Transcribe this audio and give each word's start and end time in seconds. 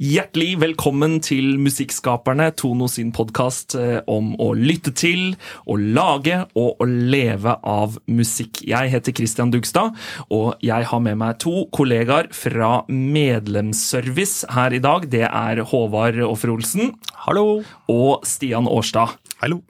Hjertelig 0.00 0.54
velkommen 0.62 1.18
til 1.20 1.58
Musikkskaperne, 1.60 2.46
Tono 2.56 2.86
sin 2.88 3.10
podkast 3.12 3.74
om 4.08 4.30
å 4.40 4.46
lytte 4.56 4.94
til, 4.96 5.34
å 5.68 5.76
lage 5.76 6.38
og 6.56 6.80
å 6.80 6.86
leve 6.88 7.52
av 7.60 7.98
musikk. 8.08 8.62
Jeg 8.64 8.94
heter 8.94 9.12
Christian 9.18 9.52
Dugstad, 9.52 9.92
og 10.32 10.56
jeg 10.64 10.88
har 10.88 11.04
med 11.04 11.20
meg 11.20 11.36
to 11.44 11.66
kollegaer 11.76 12.30
fra 12.32 12.78
Medlemsservice 12.88 14.48
her 14.56 14.72
i 14.72 14.80
dag. 14.80 15.04
Det 15.12 15.26
er 15.28 15.60
Håvard 15.68 16.16
Offer 16.24 16.56
Olsen. 16.56 16.94
Hallo. 17.26 17.60
Og 17.92 18.24
Stian 18.24 18.72
Årstad. 18.72 19.20
Hallo. 19.44 19.60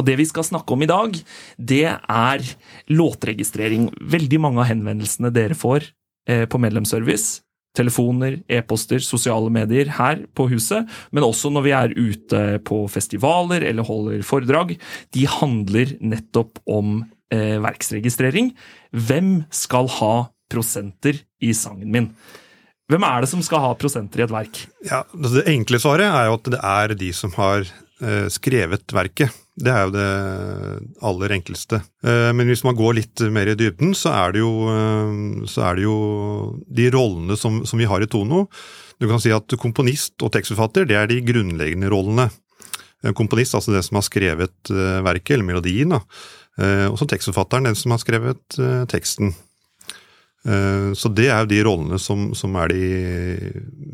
Og 0.00 0.08
det 0.08 0.16
vi 0.16 0.30
skal 0.32 0.48
snakke 0.48 0.72
om 0.72 0.88
i 0.88 0.88
dag, 0.88 1.12
det 1.60 1.90
er 1.92 2.52
låtregistrering. 2.88 3.90
Veldig 4.00 4.40
mange 4.48 4.64
av 4.64 4.72
henvendelsene 4.72 5.28
dere 5.28 5.52
får 5.52 5.92
eh, 6.24 6.48
på 6.48 6.56
Medlemsservice 6.56 7.43
telefoner, 7.74 8.38
e-poster, 8.50 9.02
sosiale 9.02 9.50
medier 9.52 9.90
her 9.98 10.22
på 10.36 10.46
huset, 10.52 10.88
men 11.14 11.26
også 11.26 11.50
når 11.52 11.66
vi 11.66 11.74
er 11.74 11.96
ute 11.96 12.44
på 12.66 12.84
festivaler 12.92 13.66
eller 13.66 13.86
holder 13.86 14.22
foredrag, 14.26 14.76
de 15.14 15.26
handler 15.30 15.96
nettopp 16.00 16.62
om 16.70 17.02
eh, 17.34 17.58
verksregistrering. 17.64 18.52
Hvem 18.94 19.36
skal 19.54 19.90
ha 19.98 20.14
prosenter 20.52 21.18
i 21.42 21.54
sangen 21.56 21.90
min? 21.90 22.10
Hvem 22.92 23.06
er 23.08 23.24
det 23.24 23.30
som 23.30 23.42
skal 23.44 23.62
ha 23.64 23.72
prosenter 23.80 24.20
i 24.20 24.26
et 24.26 24.34
verk? 24.34 24.66
Ja, 24.84 25.02
altså 25.08 25.40
Det 25.40 25.48
enkle 25.54 25.80
svaret 25.80 26.10
er 26.10 26.28
jo 26.28 26.36
at 26.36 26.52
det 26.52 26.60
er 26.60 26.94
de 27.00 27.10
som 27.16 27.32
har 27.38 27.64
eh, 27.64 28.26
skrevet 28.32 28.94
verket. 28.94 29.32
Det 29.54 29.70
er 29.70 29.84
jo 29.86 29.92
det 29.94 30.06
aller 31.06 31.32
enkleste. 31.36 31.78
Eh, 32.02 32.30
men 32.34 32.48
hvis 32.50 32.64
man 32.66 32.74
går 32.74 32.96
litt 32.98 33.22
mer 33.30 33.52
i 33.52 33.56
dybden, 33.58 33.92
så 33.94 34.10
er 34.10 34.34
det 34.34 34.42
jo, 34.42 34.52
eh, 34.72 35.60
er 35.62 35.78
det 35.78 35.84
jo 35.84 35.98
de 36.66 36.88
rollene 36.90 37.38
som, 37.38 37.60
som, 37.62 37.78
vi 37.78 37.86
har 37.86 38.02
i 38.02 38.08
Tono. 38.10 38.48
Du 38.98 39.06
kan 39.10 39.22
si 39.22 39.30
at 39.34 39.54
komponist 39.62 40.24
og 40.26 40.32
tekstforfatter, 40.34 40.88
det 40.90 40.98
er 40.98 41.10
de 41.10 41.22
grunnleggende 41.22 41.92
rollene. 41.92 42.30
Komponist, 43.14 43.54
altså 43.54 43.74
den 43.74 43.84
som 43.84 44.00
har 44.00 44.06
skrevet 44.06 44.72
eh, 44.72 45.00
verket, 45.04 45.36
eller 45.36 45.46
melodien. 45.46 45.94
Og 45.94 46.94
så 46.98 47.06
tekstforfatteren, 47.10 47.66
den 47.66 47.74
som 47.74 47.90
har 47.90 47.98
skrevet 47.98 48.56
teksten. 48.86 49.32
Så 50.94 51.10
det 51.10 51.26
er 51.26 51.42
jo 51.42 51.48
de 51.50 51.58
rollene 51.66 51.98
som, 51.98 52.28
som 52.38 52.54
er 52.62 52.70
de 52.70 52.84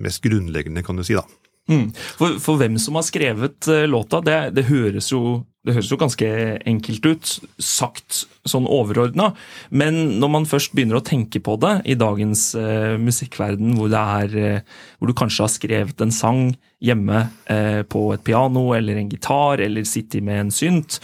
mest 0.04 0.20
grunnleggende, 0.20 0.84
kan 0.84 1.00
du 1.00 1.04
si, 1.06 1.16
da. 1.16 1.24
Mm. 1.72 1.86
For, 2.18 2.36
for, 2.42 2.60
hvem 2.60 2.76
som 2.82 2.98
har 3.00 3.06
skrevet 3.08 3.70
låta, 3.88 4.20
det, 4.26 4.36
det 4.58 4.66
høres 4.68 5.08
jo 5.08 5.40
det 5.66 5.74
høres 5.76 5.90
jo 5.92 5.98
ganske 6.00 6.28
enkelt 6.68 7.04
ut, 7.04 7.30
sagt 7.60 8.22
sånn 8.48 8.64
overordna, 8.64 9.34
men 9.68 10.16
når 10.22 10.32
man 10.32 10.48
først 10.48 10.72
begynner 10.72 11.00
å 11.00 11.04
tenke 11.04 11.42
på 11.44 11.58
det 11.60 11.74
i 11.92 11.98
dagens 12.00 12.54
eh, 12.56 12.96
musikkverden, 13.00 13.74
hvor, 13.76 13.92
er, 13.92 14.32
uh, 14.32 14.80
hvor, 14.96 15.10
du 15.10 15.16
kanskje 15.18 15.44
har 15.44 15.52
skrevet 15.52 16.00
en 16.00 16.14
sang 16.14 16.42
hjemme 16.80 17.26
eh, 17.52 17.82
på 17.84 18.06
et 18.14 18.24
piano 18.24 18.70
eller 18.72 18.96
en 18.96 19.12
gitar, 19.12 19.60
eller 19.60 19.84
sitter 19.84 20.24
med 20.24 20.46
en 20.46 20.54
synt, 20.54 20.96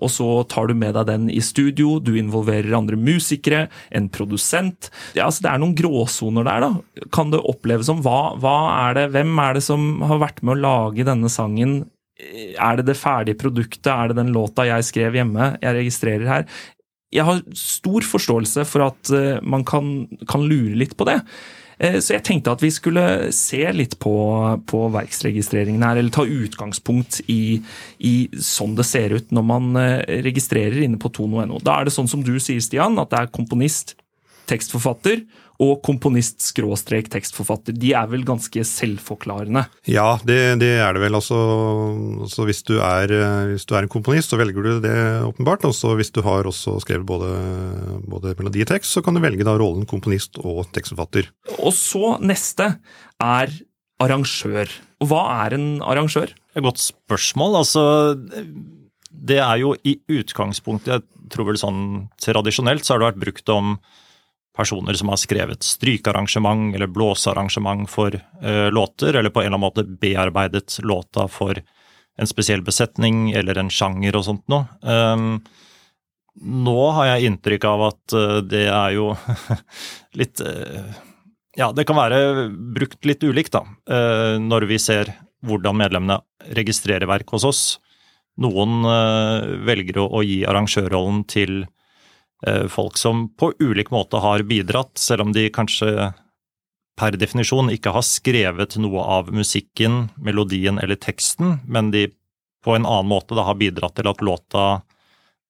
og 0.00 0.08
så 0.12 0.28
tar 0.48 0.70
du 0.70 0.74
med 0.78 0.96
deg 0.96 1.10
den 1.10 1.28
i 1.28 1.42
studio, 1.44 1.98
du 2.00 2.14
involverer 2.16 2.72
andre 2.76 2.96
musikere, 2.96 3.66
en 3.92 4.08
produsent 4.12 4.88
ja, 5.12 5.26
altså 5.26 5.44
Det 5.44 5.50
er 5.50 5.60
noen 5.60 5.76
gråsoner 5.76 6.48
der, 6.48 6.64
da. 6.64 7.06
Kan 7.12 7.32
det 7.32 7.42
oppleves 7.44 7.90
som 7.90 8.00
hva, 8.04 8.32
hva 8.40 8.56
er 8.86 8.96
det, 8.96 9.06
Hvem 9.12 9.36
er 9.44 9.58
det 9.58 9.64
som 9.68 9.90
har 10.08 10.22
vært 10.22 10.40
med 10.40 10.56
å 10.56 10.62
lage 10.62 11.08
denne 11.08 11.28
sangen 11.32 11.82
er 12.56 12.78
det 12.78 12.86
det 12.90 12.98
ferdige 12.98 13.38
produktet? 13.40 13.90
Er 13.92 14.12
det 14.12 14.20
den 14.20 14.32
låta 14.34 14.66
jeg 14.68 14.88
skrev 14.88 15.18
hjemme, 15.18 15.54
jeg 15.62 15.78
registrerer 15.78 16.28
her? 16.28 16.46
Jeg 17.12 17.28
har 17.28 17.42
stor 17.58 18.06
forståelse 18.08 18.64
for 18.68 18.86
at 18.86 19.10
eh, 19.12 19.42
man 19.44 19.66
kan, 19.68 20.06
kan 20.30 20.46
lure 20.48 20.78
litt 20.80 20.96
på 20.96 21.04
det. 21.08 21.18
Eh, 21.82 21.98
så 22.00 22.16
jeg 22.16 22.24
tenkte 22.24 22.54
at 22.54 22.62
vi 22.62 22.70
skulle 22.72 23.04
se 23.36 23.60
litt 23.74 23.98
på, 24.00 24.14
på 24.68 24.84
verksregistreringen 24.94 25.84
her, 25.84 26.00
eller 26.00 26.14
ta 26.14 26.24
utgangspunkt 26.24 27.20
i, 27.32 27.58
i, 27.98 28.14
sånn 28.32 28.76
det 28.78 28.86
ser 28.88 29.16
ut 29.18 29.34
når 29.34 29.46
man 29.48 29.76
eh, 29.80 30.22
registrerer 30.24 30.84
inne 30.86 31.00
på 31.02 31.12
tono.no. 31.12 31.60
Da 31.64 31.80
er 31.80 31.88
det 31.88 31.96
sånn 31.96 32.10
som 32.10 32.24
du 32.24 32.38
sier, 32.38 32.62
Stian, 32.64 32.96
at 33.02 33.12
det 33.12 33.20
er 33.20 33.34
komponist, 33.34 33.96
tekstforfatter 34.50 35.20
og 35.62 35.78
komponist 35.86 36.42
skråstrek 36.42 37.08
tekstforfatter. 37.12 37.76
De 37.78 37.92
er 37.94 38.08
vel 38.10 38.24
ganske 38.26 38.64
selvforklarende? 38.66 39.64
Ja, 39.86 40.16
det, 40.26 40.38
det 40.62 40.72
er 40.82 40.96
det 40.96 41.02
vel. 41.04 41.18
Altså, 41.18 41.38
så 42.32 42.46
hvis, 42.48 42.64
du 42.66 42.76
er, 42.80 43.12
hvis, 43.52 43.66
du 43.68 43.76
er, 43.76 43.84
en 43.84 43.92
komponist, 43.92 44.32
så 44.32 44.40
velger 44.40 44.66
du 44.66 44.72
det 44.82 44.96
åpenbart. 45.28 45.66
Og 45.68 45.96
hvis 46.00 46.10
du 46.14 46.22
har 46.26 46.48
også 46.50 46.78
skrevet 46.82 47.06
både, 47.06 47.30
både 48.10 48.34
melodi 48.40 48.64
og 48.66 48.72
tekst, 48.72 48.96
så 48.96 49.04
kan 49.04 49.14
du 49.14 49.22
velge 49.22 49.46
da 49.46 49.54
rollen 49.60 49.86
komponist 49.88 50.40
og 50.42 50.64
tekstforfatter. 50.74 51.30
Og 51.60 51.70
så 51.76 52.16
neste 52.22 52.72
er 53.22 53.54
arrangør. 54.02 54.70
Og 55.02 55.10
hva 55.10 55.22
er 55.44 55.56
en 55.58 55.68
arrangør? 55.86 56.34
Et 56.56 56.64
godt 56.64 56.82
spørsmål. 56.82 57.60
Altså, 57.62 57.84
det 59.12 59.38
er 59.38 59.56
jo 59.62 59.76
i 59.86 59.96
utgangspunktet, 60.10 60.98
jeg 60.98 61.32
tror 61.32 61.52
vel 61.52 61.60
sånn 61.60 61.82
tradisjonelt 62.20 62.84
så 62.84 62.94
har 62.94 63.02
det 63.02 63.12
vært 63.12 63.22
brukt 63.22 63.52
om 63.52 63.76
personer 64.56 64.94
som 64.94 65.08
har 65.08 65.16
skrevet 65.16 65.62
strykearrangement 65.62 66.74
eller 66.74 66.86
blåsearrangement 66.86 67.90
for 67.90 68.14
uh, 68.44 68.70
låter, 68.70 69.14
eller 69.14 69.30
på 69.30 69.40
en 69.40 69.46
eller 69.46 69.56
annen 69.56 69.60
måte 69.60 69.84
bearbeidet 69.84 70.78
låta 70.82 71.28
for 71.28 71.62
en 72.18 72.26
spesiell 72.26 72.62
besetning 72.62 73.30
eller 73.32 73.58
en 73.58 73.70
sjanger 73.72 74.16
og 74.16 74.26
sånt 74.28 74.44
noe. 74.52 74.66
Um, 74.84 75.40
nå 76.42 76.90
har 76.96 77.08
jeg 77.10 77.30
inntrykk 77.30 77.64
av 77.68 77.86
at 77.88 78.16
uh, 78.16 78.38
det 78.44 78.66
er 78.68 78.98
jo 78.98 79.12
litt 80.20 80.44
uh, 80.44 80.92
Ja, 81.56 81.72
det 81.72 81.84
kan 81.88 81.98
være 81.98 82.48
brukt 82.48 83.04
litt 83.04 83.24
ulikt, 83.24 83.52
da, 83.52 83.60
når 84.40 84.64
vi 84.70 84.78
ser 84.80 85.10
hvordan 85.44 85.76
medlemmene 85.76 86.16
registrerer 86.56 87.04
verk 87.04 87.28
hos 87.34 87.44
oss. 87.44 87.60
Noen 88.40 88.80
velger 89.68 89.98
å, 90.00 90.06
å 90.16 90.22
gi 90.24 90.38
arrangørrollen 90.48 91.20
til 91.28 91.66
folk 92.68 92.96
som 92.98 93.28
på 93.38 93.52
ulik 93.62 93.92
måte 93.94 94.18
har 94.18 94.42
bidratt, 94.42 94.96
selv 94.98 95.26
om 95.26 95.34
de 95.34 95.46
kanskje 95.54 96.10
per 96.98 97.16
definisjon 97.16 97.70
ikke 97.72 97.92
har 97.94 98.04
skrevet 98.04 98.76
noe 98.82 99.04
av 99.18 99.30
musikken, 99.32 100.08
melodien 100.20 100.80
eller 100.82 100.98
teksten, 101.00 101.60
men 101.64 101.90
de 101.94 102.08
på 102.64 102.76
en 102.76 102.86
annen 102.86 103.10
måte 103.10 103.36
da 103.38 103.46
har 103.48 103.58
bidratt 103.58 103.96
til 103.98 104.10
at 104.10 104.22
låta 104.22 104.66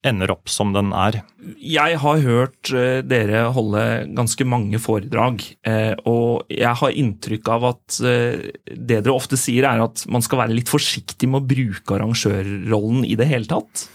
ender 0.07 0.33
opp 0.35 0.51
som 0.51 0.73
den 0.75 0.91
er. 0.97 1.21
Jeg 1.63 1.99
har 2.03 2.23
hørt 2.25 2.73
uh, 2.75 3.01
dere 3.07 3.45
holde 3.55 3.83
ganske 4.17 4.47
mange 4.49 4.81
foredrag, 4.83 5.45
uh, 5.67 5.95
og 6.09 6.53
jeg 6.53 6.75
har 6.83 6.99
inntrykk 7.03 7.51
av 7.55 7.69
at 7.73 8.01
uh, 8.03 8.51
det 8.67 9.03
dere 9.03 9.15
ofte 9.15 9.39
sier, 9.41 9.67
er 9.69 9.85
at 9.85 10.05
man 10.11 10.25
skal 10.25 10.43
være 10.45 10.57
litt 10.59 10.73
forsiktig 10.73 11.31
med 11.31 11.43
å 11.43 11.51
bruke 11.55 11.97
arrangørrollen 11.99 13.07
i 13.07 13.17
det 13.19 13.29
hele 13.31 13.51
tatt? 13.51 13.87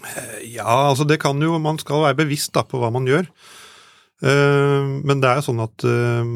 Ja, 0.48 0.88
altså 0.90 1.06
det 1.08 1.20
kan 1.22 1.40
jo 1.42 1.58
Man 1.62 1.78
skal 1.80 2.04
være 2.06 2.22
bevisst 2.22 2.54
da, 2.56 2.64
på 2.64 2.80
hva 2.80 2.90
man 2.94 3.08
gjør. 3.08 3.28
Eh, 4.18 4.86
men 5.06 5.20
det 5.22 5.28
er 5.30 5.38
jo 5.38 5.44
sånn 5.46 5.62
at 5.62 5.84
eh, 5.86 6.30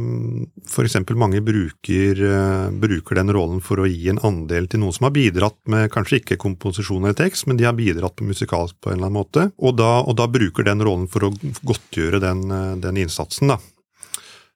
f.eks. 0.70 1.00
mange 1.18 1.40
bruker, 1.42 2.20
eh, 2.28 2.68
bruker, 2.84 3.18
den 3.18 3.32
rollen 3.34 3.62
for 3.64 3.82
å 3.82 3.88
gi 3.90 4.06
en 4.12 4.20
andel 4.22 4.68
til 4.70 4.84
noen 4.84 4.94
som 4.94 5.08
har 5.08 5.14
bidratt 5.16 5.58
med 5.72 5.90
kanskje 5.94 6.20
ikke 6.20 6.38
komposisjon 6.44 7.02
eller 7.02 7.18
tekst, 7.18 7.48
men 7.50 7.58
de 7.58 7.66
har 7.66 7.74
bidratt 7.78 8.14
på 8.18 8.28
musikalsk 8.28 8.78
på 8.78 8.92
en 8.92 9.00
eller 9.00 9.10
annen 9.10 9.18
måte. 9.18 9.48
Og 9.58 9.74
da, 9.80 9.96
og 10.06 10.14
da 10.20 10.28
bruker 10.30 10.68
den 10.68 10.84
rollen 10.86 11.08
for 11.10 11.26
å 11.26 11.34
godtgjøre 11.66 12.22
den, 12.22 12.46
den 12.84 13.02
innsatsen, 13.02 13.54
da. 13.54 13.60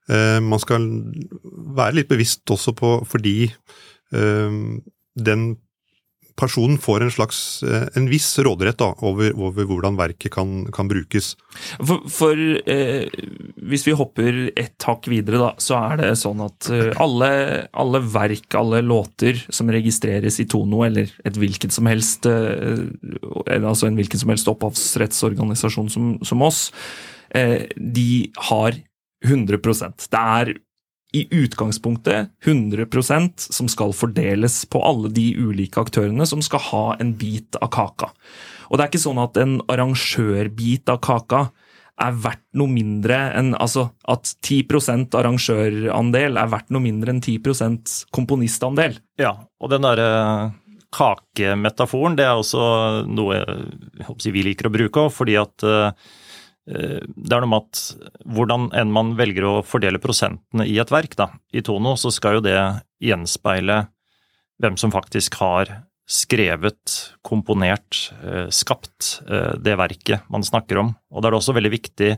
Man 0.06 0.60
skal 0.62 0.84
være 1.74 1.96
litt 1.96 2.10
bevisst 2.12 2.46
også 2.54 2.70
på 2.78 2.90
fordi 3.10 3.48
den 5.18 5.40
personen 6.36 6.78
får 6.78 7.04
en 7.04 7.12
slags 7.12 7.38
eh, 7.66 7.86
en 7.96 8.08
viss 8.10 8.28
råderett 8.44 8.78
da, 8.80 8.90
over, 9.06 9.32
over 9.40 9.66
hvordan 9.68 9.98
verket 9.98 10.34
kan, 10.34 10.66
kan 10.74 10.88
brukes. 10.90 11.32
For, 11.80 12.04
for 12.12 12.40
eh, 12.68 13.08
hvis 13.68 13.86
vi 13.88 13.96
hopper 13.96 14.40
et 14.52 14.88
hakk 14.88 15.08
videre, 15.10 15.40
da, 15.42 15.50
så 15.62 15.78
er 15.80 16.02
det 16.02 16.12
sånn 16.20 16.42
at 16.44 16.70
eh, 16.72 16.92
alle, 17.02 17.30
alle, 17.76 18.02
verk, 18.12 18.48
alle 18.58 18.82
låter 18.84 19.40
som 19.48 19.72
registreres 19.72 20.40
i 20.42 20.48
Tono, 20.50 20.84
eller 20.86 21.10
et 21.26 21.40
hvilket 21.40 21.74
som 21.74 21.88
helst 21.90 22.28
eh, 22.30 22.84
altså 23.56 23.88
en 23.88 23.98
hvilken 23.98 24.20
som 24.20 24.32
helst 24.32 24.50
opphavsrettsorganisasjon 24.52 25.90
som, 25.92 26.12
som 26.26 26.44
oss, 26.46 26.68
eh, 27.34 27.64
de 27.76 28.28
har 28.50 28.76
100% 29.26 30.08
Det 30.12 30.20
er 30.20 30.52
i 31.16 31.22
utgangspunktet 31.34 32.32
100% 32.44 33.48
som 33.52 33.70
skal 33.72 33.94
fordeles 33.96 34.62
på 34.70 34.82
alle 34.84 35.10
de 35.14 35.30
ulike 35.38 35.80
aktørene 35.80 36.26
som 36.28 36.42
skal 36.44 36.62
ha 36.70 36.84
en 37.00 37.14
bit 37.18 37.58
av 37.62 37.72
kaka. 37.74 38.10
Og 38.68 38.76
det 38.76 38.84
er 38.84 38.92
ikke 38.92 39.04
sånn 39.06 39.22
at 39.22 39.38
en 39.40 39.60
arrangørbit 39.72 40.92
av 40.92 41.00
kaka 41.04 41.46
er 41.96 42.18
verdt 42.20 42.44
noe 42.60 42.68
mindre 42.68 43.16
enn 43.38 43.54
Altså 43.56 43.86
at 44.12 44.28
10% 44.44 45.16
arrangørandel 45.16 46.36
er 46.36 46.52
verdt 46.52 46.74
noe 46.74 46.84
mindre 46.84 47.14
enn 47.14 47.22
10% 47.22 47.94
komponistandel. 48.12 48.98
Ja, 49.20 49.32
og 49.60 49.72
den 49.72 49.86
derre 49.86 50.10
kakemetaforen, 50.96 52.16
det 52.18 52.26
er 52.26 52.38
også 52.38 52.62
noe 53.08 53.40
jeg 53.40 54.06
håper 54.06 54.32
vi 54.36 54.44
liker 54.46 54.68
å 54.68 54.74
bruke 54.76 55.06
òg, 55.06 55.12
fordi 55.12 55.36
at 55.40 55.64
uh, 55.66 55.90
det 56.66 57.30
er 57.30 57.44
noe 57.44 57.50
med 57.50 57.62
at 57.62 57.82
hvordan 58.26 58.68
enn 58.74 58.90
man 58.94 59.12
velger 59.18 59.44
å 59.46 59.62
fordele 59.62 60.00
prosentene 60.02 60.66
i 60.66 60.78
et 60.82 60.90
verk, 60.90 61.14
da, 61.18 61.28
i 61.54 61.62
Tono, 61.62 61.94
så 61.94 62.10
skal 62.14 62.38
jo 62.38 62.46
det 62.48 62.58
gjenspeile 63.02 63.84
hvem 64.62 64.78
som 64.80 64.90
faktisk 64.90 65.38
har 65.38 65.70
skrevet, 66.10 67.12
komponert, 67.26 68.08
skapt 68.54 69.20
det 69.62 69.74
verket 69.78 70.26
man 70.30 70.44
snakker 70.46 70.78
om. 70.82 70.92
Og 71.10 71.22
da 71.22 71.28
er 71.28 71.34
det 71.34 71.40
også 71.40 71.54
veldig 71.56 71.72
viktig, 71.74 72.10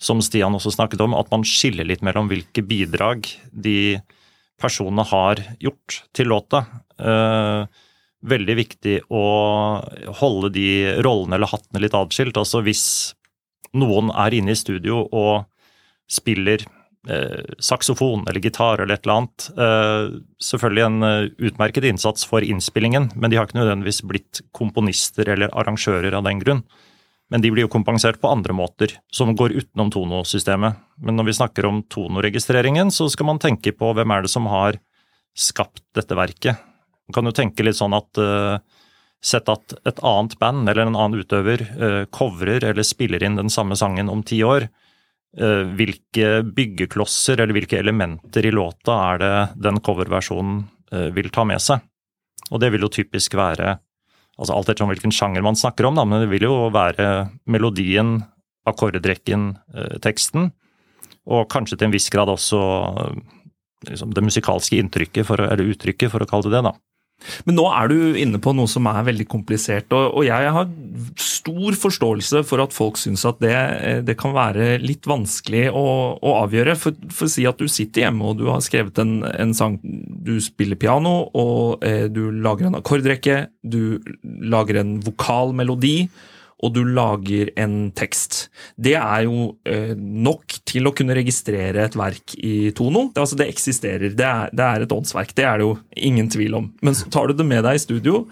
som 0.00 0.20
Stian 0.24 0.56
også 0.56 0.72
snakket 0.74 1.00
om, 1.04 1.14
at 1.16 1.30
man 1.32 1.44
skiller 1.48 1.86
litt 1.88 2.02
mellom 2.04 2.28
hvilke 2.28 2.64
bidrag 2.66 3.28
de 3.52 4.00
personene 4.60 5.04
har 5.08 5.40
gjort 5.62 6.02
til 6.16 6.30
låta. 6.32 6.64
Veldig 8.24 8.56
viktig 8.60 8.96
å 9.12 9.24
holde 10.20 10.52
de 10.54 10.68
rollene 11.04 11.36
eller 11.38 11.52
hattene 11.52 11.82
litt 11.84 11.96
atskilt. 11.96 12.36
Altså 12.40 12.62
hvis 12.64 12.84
noen 13.78 14.10
er 14.14 14.36
inne 14.38 14.54
i 14.54 14.58
studio 14.58 15.02
og 15.04 15.44
spiller 16.10 16.62
eh, 17.08 17.52
saksofon 17.58 18.24
eller 18.28 18.42
gitar 18.44 18.82
eller 18.82 18.96
et 18.96 19.06
eller 19.06 19.18
annet. 19.18 19.46
Eh, 19.66 20.16
selvfølgelig 20.50 20.86
en 20.86 21.06
uh, 21.06 21.28
utmerket 21.50 21.88
innsats 21.88 22.26
for 22.28 22.44
innspillingen, 22.44 23.10
men 23.14 23.30
de 23.30 23.38
har 23.38 23.48
ikke 23.48 23.60
nødvendigvis 23.60 24.02
blitt 24.08 24.42
komponister 24.56 25.30
eller 25.34 25.52
arrangører 25.56 26.14
av 26.14 26.26
den 26.28 26.42
grunn. 26.42 26.64
Men 27.32 27.40
de 27.40 27.50
blir 27.50 27.64
jo 27.64 27.72
kompensert 27.72 28.20
på 28.20 28.30
andre 28.30 28.54
måter, 28.54 28.92
som 29.12 29.32
går 29.34 29.56
utenom 29.56 29.90
tonosystemet. 29.90 30.76
Men 31.00 31.16
når 31.16 31.30
vi 31.30 31.38
snakker 31.40 31.66
om 31.66 31.80
tonoregistreringen, 31.90 32.92
så 32.92 33.08
skal 33.10 33.30
man 33.30 33.40
tenke 33.42 33.72
på 33.72 33.94
hvem 33.96 34.12
er 34.12 34.26
det 34.26 34.30
som 34.30 34.46
har 34.52 34.76
skapt 35.34 35.82
dette 35.96 36.14
verket. 36.14 36.60
Man 37.08 37.16
kan 37.16 37.26
jo 37.26 37.34
tenke 37.34 37.64
litt 37.64 37.80
sånn 37.80 37.96
at 37.96 38.20
uh, 38.20 38.60
Sett 39.24 39.48
at 39.48 39.72
et 39.88 40.00
annet 40.04 40.36
band 40.40 40.68
eller 40.68 40.84
en 40.84 40.96
annen 40.98 41.22
utøver 41.24 41.62
uh, 41.78 42.02
covrer 42.12 42.64
eller 42.70 42.84
spiller 42.84 43.24
inn 43.24 43.38
den 43.38 43.52
samme 43.52 43.76
sangen 43.80 44.10
om 44.12 44.22
ti 44.26 44.42
år. 44.44 44.68
Uh, 45.40 45.64
hvilke 45.78 46.42
byggeklosser 46.44 47.40
eller 47.40 47.56
hvilke 47.56 47.80
elementer 47.80 48.44
i 48.44 48.52
låta 48.54 48.98
er 49.08 49.22
det 49.22 49.34
den 49.64 49.80
coverversjonen 49.84 50.60
uh, 50.92 51.08
vil 51.16 51.32
ta 51.32 51.46
med 51.48 51.62
seg? 51.64 51.80
Og 52.52 52.60
det 52.60 52.70
vil 52.74 52.84
jo 52.84 52.92
typisk 52.92 53.38
være 53.40 53.78
altså 54.34 54.52
alt 54.52 54.68
etter 54.68 54.88
hvilken 54.90 55.14
sjanger 55.14 55.44
man 55.46 55.56
snakker 55.56 55.86
om, 55.88 55.96
da, 55.96 56.04
men 56.04 56.24
det 56.24 56.28
vil 56.32 56.48
jo 56.48 56.54
være 56.74 57.30
melodien, 57.46 58.16
akkordrekken, 58.66 59.52
teksten, 60.02 60.48
og 61.30 61.46
kanskje 61.52 61.78
til 61.78 61.86
en 61.86 61.94
viss 61.94 62.08
grad 62.10 62.32
også 62.32 62.58
liksom, 63.88 64.10
det 64.16 64.24
musikalske 64.26 64.80
inntrykket, 64.80 65.22
for, 65.28 65.40
eller 65.46 65.70
uttrykket, 65.70 66.10
for 66.12 66.24
å 66.24 66.28
kalle 66.28 66.50
det 66.50 66.56
det. 66.56 66.64
da. 66.66 66.74
Men 67.48 67.58
nå 67.58 67.64
er 67.72 67.90
du 67.90 68.18
inne 68.20 68.40
på 68.42 68.52
noe 68.56 68.70
som 68.70 68.86
er 68.90 69.06
veldig 69.06 69.26
komplisert, 69.30 69.92
og, 69.94 70.22
jeg 70.24 70.50
har 70.56 70.68
stor 71.20 71.76
forståelse 71.76 72.42
for 72.48 72.62
at 72.64 72.74
folk 72.74 72.98
syns 73.00 73.24
at 73.28 73.40
det, 73.44 73.54
det, 74.08 74.16
kan 74.20 74.34
være 74.36 74.78
litt 74.82 75.08
vanskelig 75.08 75.66
å, 75.74 75.86
å 76.16 76.34
avgjøre. 76.42 76.76
For, 76.80 76.96
for, 77.10 77.28
å 77.28 77.34
si 77.34 77.46
at 77.48 77.60
du 77.60 77.68
sitter 77.70 78.06
hjemme 78.06 78.30
og 78.30 78.40
du 78.40 78.46
har 78.48 78.62
skrevet 78.64 79.00
en, 79.02 79.18
en 79.28 79.56
sang, 79.56 79.78
du 79.82 80.36
spiller 80.42 80.80
piano, 80.80 81.16
og 81.36 81.84
eh, 81.86 82.06
du 82.12 82.28
lager 82.44 82.70
en 82.70 82.78
akkordrekke, 82.80 83.40
du 83.62 83.98
lager 84.22 84.80
en 84.80 84.96
vokalmelodi 85.04 85.98
og 86.62 86.74
du 86.74 86.82
lager 86.86 87.50
en 87.60 87.90
tekst. 87.96 88.48
Det 88.76 88.94
er 88.98 89.24
jo 89.26 89.54
eh, 89.68 89.94
nok 89.96 90.58
til 90.68 90.88
å 90.88 90.94
kunne 90.96 91.16
registrere 91.16 91.84
et 91.84 91.98
verk 91.98 92.36
i 92.38 92.70
Tono. 92.76 93.08
Det, 93.12 93.22
altså, 93.24 93.38
det 93.40 93.48
eksisterer. 93.52 94.14
Det 94.16 94.28
er, 94.28 94.54
det 94.54 94.68
er, 94.68 94.84
et 94.84 94.94
åndsverk. 94.94 95.34
Det 95.36 95.48
er 95.48 95.60
det 95.60 95.68
jo 95.68 95.74
ingen 96.10 96.30
tvil 96.32 96.58
om. 96.60 96.70
Men 96.84 96.96
så 96.96 97.10
tar 97.12 97.28
du 97.28 97.36
det 97.38 97.48
med 97.48 97.64
deg 97.66 97.78
i 97.78 97.84
studio, 97.84 98.24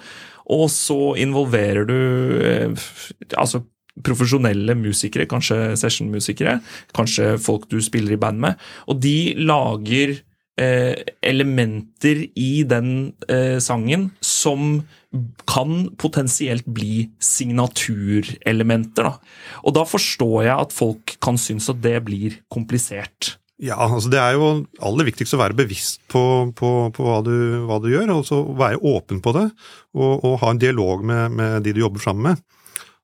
og 0.53 0.67
så 0.73 1.15
involverer 1.23 1.87
du 1.89 1.99
eh, 2.47 2.89
altså 3.37 3.65
profesjonelle 4.03 4.75
musikere, 4.79 5.29
kanskje 5.29 5.75
sessionmusikere, 5.77 6.59
kanskje 6.97 7.35
folk 7.43 7.69
du 7.71 7.77
spiller 7.85 8.17
i 8.17 8.21
band 8.21 8.41
med, 8.41 8.61
og 8.89 9.03
de 9.05 9.35
lager 9.37 10.17
eh, 10.61 10.97
elementer 11.21 12.25
i 12.33 12.65
den 12.69 13.13
eh, 13.29 13.59
sangen 13.61 14.11
som 14.25 14.81
kan 15.49 15.91
potensielt 16.01 16.67
bli 16.67 17.11
signaturelementer. 17.23 19.09
Da. 19.11 19.15
Og 19.67 19.77
da 19.77 19.85
forstår 19.89 20.39
jeg 20.47 20.57
at 20.57 20.75
folk 20.75 21.17
kan 21.23 21.41
synes 21.41 21.69
at 21.73 21.83
det 21.85 21.99
blir 22.07 22.41
komplisert. 22.53 23.37
Ja, 23.63 23.77
altså 23.79 24.11
det 24.11 24.19
er 24.19 24.35
jo 24.35 24.47
aller 24.83 25.07
viktigst 25.07 25.37
å 25.37 25.39
være 25.39 25.55
bevisst 25.55 26.01
på, 26.11 26.23
på, 26.59 26.71
på 26.97 27.05
hva, 27.07 27.21
du, 27.23 27.35
hva, 27.69 27.79
du, 27.83 27.93
gjør, 27.93 28.11
og 28.17 28.25
så 28.27 28.41
være 28.59 28.81
åpen 28.91 29.21
på 29.23 29.35
det. 29.37 29.45
Og, 29.95 30.17
og 30.17 30.41
ha 30.43 30.51
en 30.51 30.63
dialog 30.63 31.05
med, 31.07 31.37
med, 31.39 31.61
de 31.63 31.77
du 31.77 31.85
jobber 31.85 32.03
sammen 32.03 32.33
med. 32.33 32.43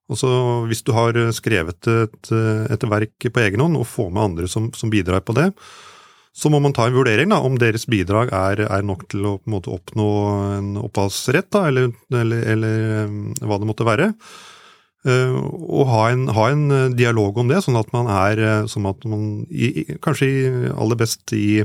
Og 0.09 0.17
så 0.17 0.29
Hvis 0.65 0.81
du 0.81 0.91
har 0.97 1.15
skrevet 1.37 1.87
et, 1.93 2.31
et 2.73 2.85
verk 2.89 3.29
på 3.29 3.43
egen 3.45 3.61
hånd, 3.61 3.77
og 3.77 3.87
får 3.87 4.09
med 4.09 4.25
andre 4.25 4.49
som, 4.51 4.71
som 4.75 4.91
bidrar 4.91 5.21
på 5.23 5.37
det, 5.37 5.51
så 6.39 6.51
må 6.51 6.61
man 6.63 6.75
ta 6.75 6.87
en 6.87 6.95
vurdering 6.95 7.33
da, 7.33 7.41
om 7.43 7.57
deres 7.59 7.83
bidrag 7.89 8.31
er, 8.35 8.63
er 8.67 8.85
nok 8.85 9.07
til 9.11 9.25
å 9.27 9.33
måte, 9.51 9.73
oppnå 9.75 10.07
en 10.59 10.69
opphavsrett, 10.79 11.51
eller, 11.59 11.91
eller, 12.15 12.45
eller, 12.53 12.85
um, 13.09 13.19
hva 13.43 13.59
det 13.59 13.67
måtte 13.69 13.87
være. 13.87 14.13
Uh, 15.07 15.35
og 15.39 15.91
ha 15.91 16.05
en, 16.13 16.25
ha 16.35 16.47
en, 16.51 16.63
dialog 16.95 17.37
om 17.39 17.51
det, 17.51 17.61
sånn 17.65 17.79
at 17.79 17.91
man 17.95 18.09
er 18.11 18.43
sånn 18.71 18.87
at 18.89 19.03
man 19.07 19.45
i, 19.51 19.97
kanskje 20.03 20.71
aller 20.75 20.99
best 20.99 21.35
i 21.35 21.61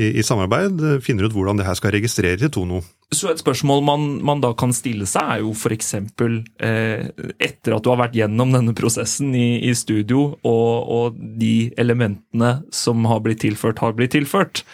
i, 0.00 0.08
i, 0.18 0.24
samarbeid 0.24 0.80
eh, 0.80 0.98
finner 1.04 1.28
ut 1.28 1.34
hvordan 1.36 1.60
det 1.60 1.66
her 1.68 1.76
skal 1.78 1.92
registreres 1.94 2.42
i 2.46 2.50
Tono. 2.52 2.80
Så 3.12 3.30
Et 3.32 3.42
spørsmål 3.42 3.82
man, 3.84 4.06
man 4.24 4.42
da 4.42 4.52
kan 4.56 4.72
stille 4.74 5.08
seg, 5.10 5.26
er 5.34 5.42
jo 5.44 5.52
f.eks. 5.52 5.94
Eh, 5.98 7.08
etter 7.36 7.76
at 7.76 7.84
du 7.84 7.90
har 7.92 8.00
vært 8.00 8.16
gjennom 8.16 8.54
denne 8.54 8.74
prosessen 8.76 9.34
i, 9.36 9.60
i 9.68 9.74
studio, 9.76 10.38
og, 10.40 10.92
og, 10.96 11.18
de 11.40 11.70
elementene 11.80 12.60
som 12.74 13.04
har 13.10 13.22
blitt 13.24 13.42
tilført, 13.44 13.82
har 13.82 13.96
blitt 13.98 14.14
tilført, 14.16 14.64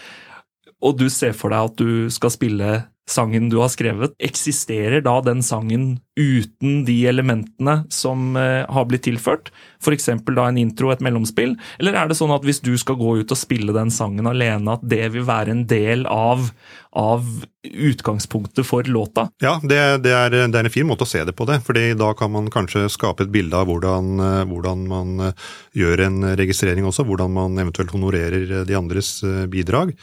og 0.84 0.98
du 1.00 1.08
ser 1.10 1.34
for 1.34 1.54
deg 1.54 1.72
at 1.72 1.80
du 1.80 2.12
skal 2.12 2.34
spille 2.34 2.76
sangen 3.10 3.48
du 3.50 3.60
har 3.60 3.70
skrevet, 3.70 4.14
eksisterer 4.18 5.02
da 5.04 5.20
den 5.22 5.42
sangen 5.46 5.98
uten 6.18 6.80
de 6.86 6.96
elementene 7.06 7.84
som 7.92 8.34
eh, 8.40 8.64
har 8.66 8.88
blitt 8.90 9.04
tilført? 9.06 9.52
F.eks. 9.78 10.08
da 10.26 10.46
en 10.48 10.58
intro, 10.58 10.90
et 10.90 11.04
mellomspill? 11.04 11.54
Eller 11.78 11.94
er 11.94 12.10
det 12.10 12.18
sånn 12.18 12.34
at 12.34 12.46
hvis 12.46 12.62
du 12.64 12.72
skal 12.80 12.98
gå 12.98 13.18
ut 13.20 13.30
og 13.30 13.38
spille 13.38 13.74
den 13.76 13.92
sangen 13.94 14.26
alene, 14.26 14.74
at 14.74 14.82
det 14.82 15.04
vil 15.14 15.26
være 15.28 15.54
en 15.54 15.62
del 15.70 16.02
av, 16.10 16.50
av 16.98 17.24
utgangspunktet 17.62 18.66
for 18.66 18.90
låta? 18.90 19.28
Ja, 19.44 19.56
det, 19.62 19.80
det, 20.02 20.14
er, 20.16 20.34
det, 20.34 20.46
er, 20.50 20.64
en 20.64 20.74
fin 20.74 20.88
måte 20.88 21.06
å 21.06 21.10
se 21.10 21.22
det 21.26 21.36
på 21.38 21.46
det. 21.46 21.60
fordi 21.66 21.92
da 21.98 22.10
kan 22.18 22.34
man 22.34 22.50
kanskje 22.50 22.88
skape 22.90 23.26
et 23.26 23.34
bilde 23.34 23.54
av 23.54 23.70
hvordan, 23.70 24.14
eh, 24.18 24.44
hvordan 24.50 24.86
man 24.90 25.28
eh, 25.30 25.50
gjør 25.78 26.08
en 26.08 26.32
registrering 26.34 26.88
også, 26.88 27.06
hvordan 27.06 27.36
man 27.38 27.60
eventuelt 27.62 27.94
honorerer 27.94 28.64
de 28.66 28.78
andres 28.78 29.20
bidrag. 29.52 29.94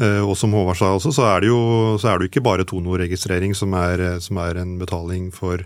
Eh, 0.00 0.22
og 0.24 0.36
som 0.38 0.54
Håvard 0.56 0.78
sa 0.80 0.94
også, 0.96 1.12
så 1.12 1.26
er 1.28 1.42
det 1.42 1.50
jo, 1.50 1.60
er 2.08 2.18
det 2.20 2.30
ikke 2.30 2.44
bare 2.44 2.64
tonoregistrering 2.68 3.52
som 3.56 3.74
som 4.24 4.40
er 4.40 4.60
en 4.62 4.78
betaling 4.80 5.28
for, 5.34 5.60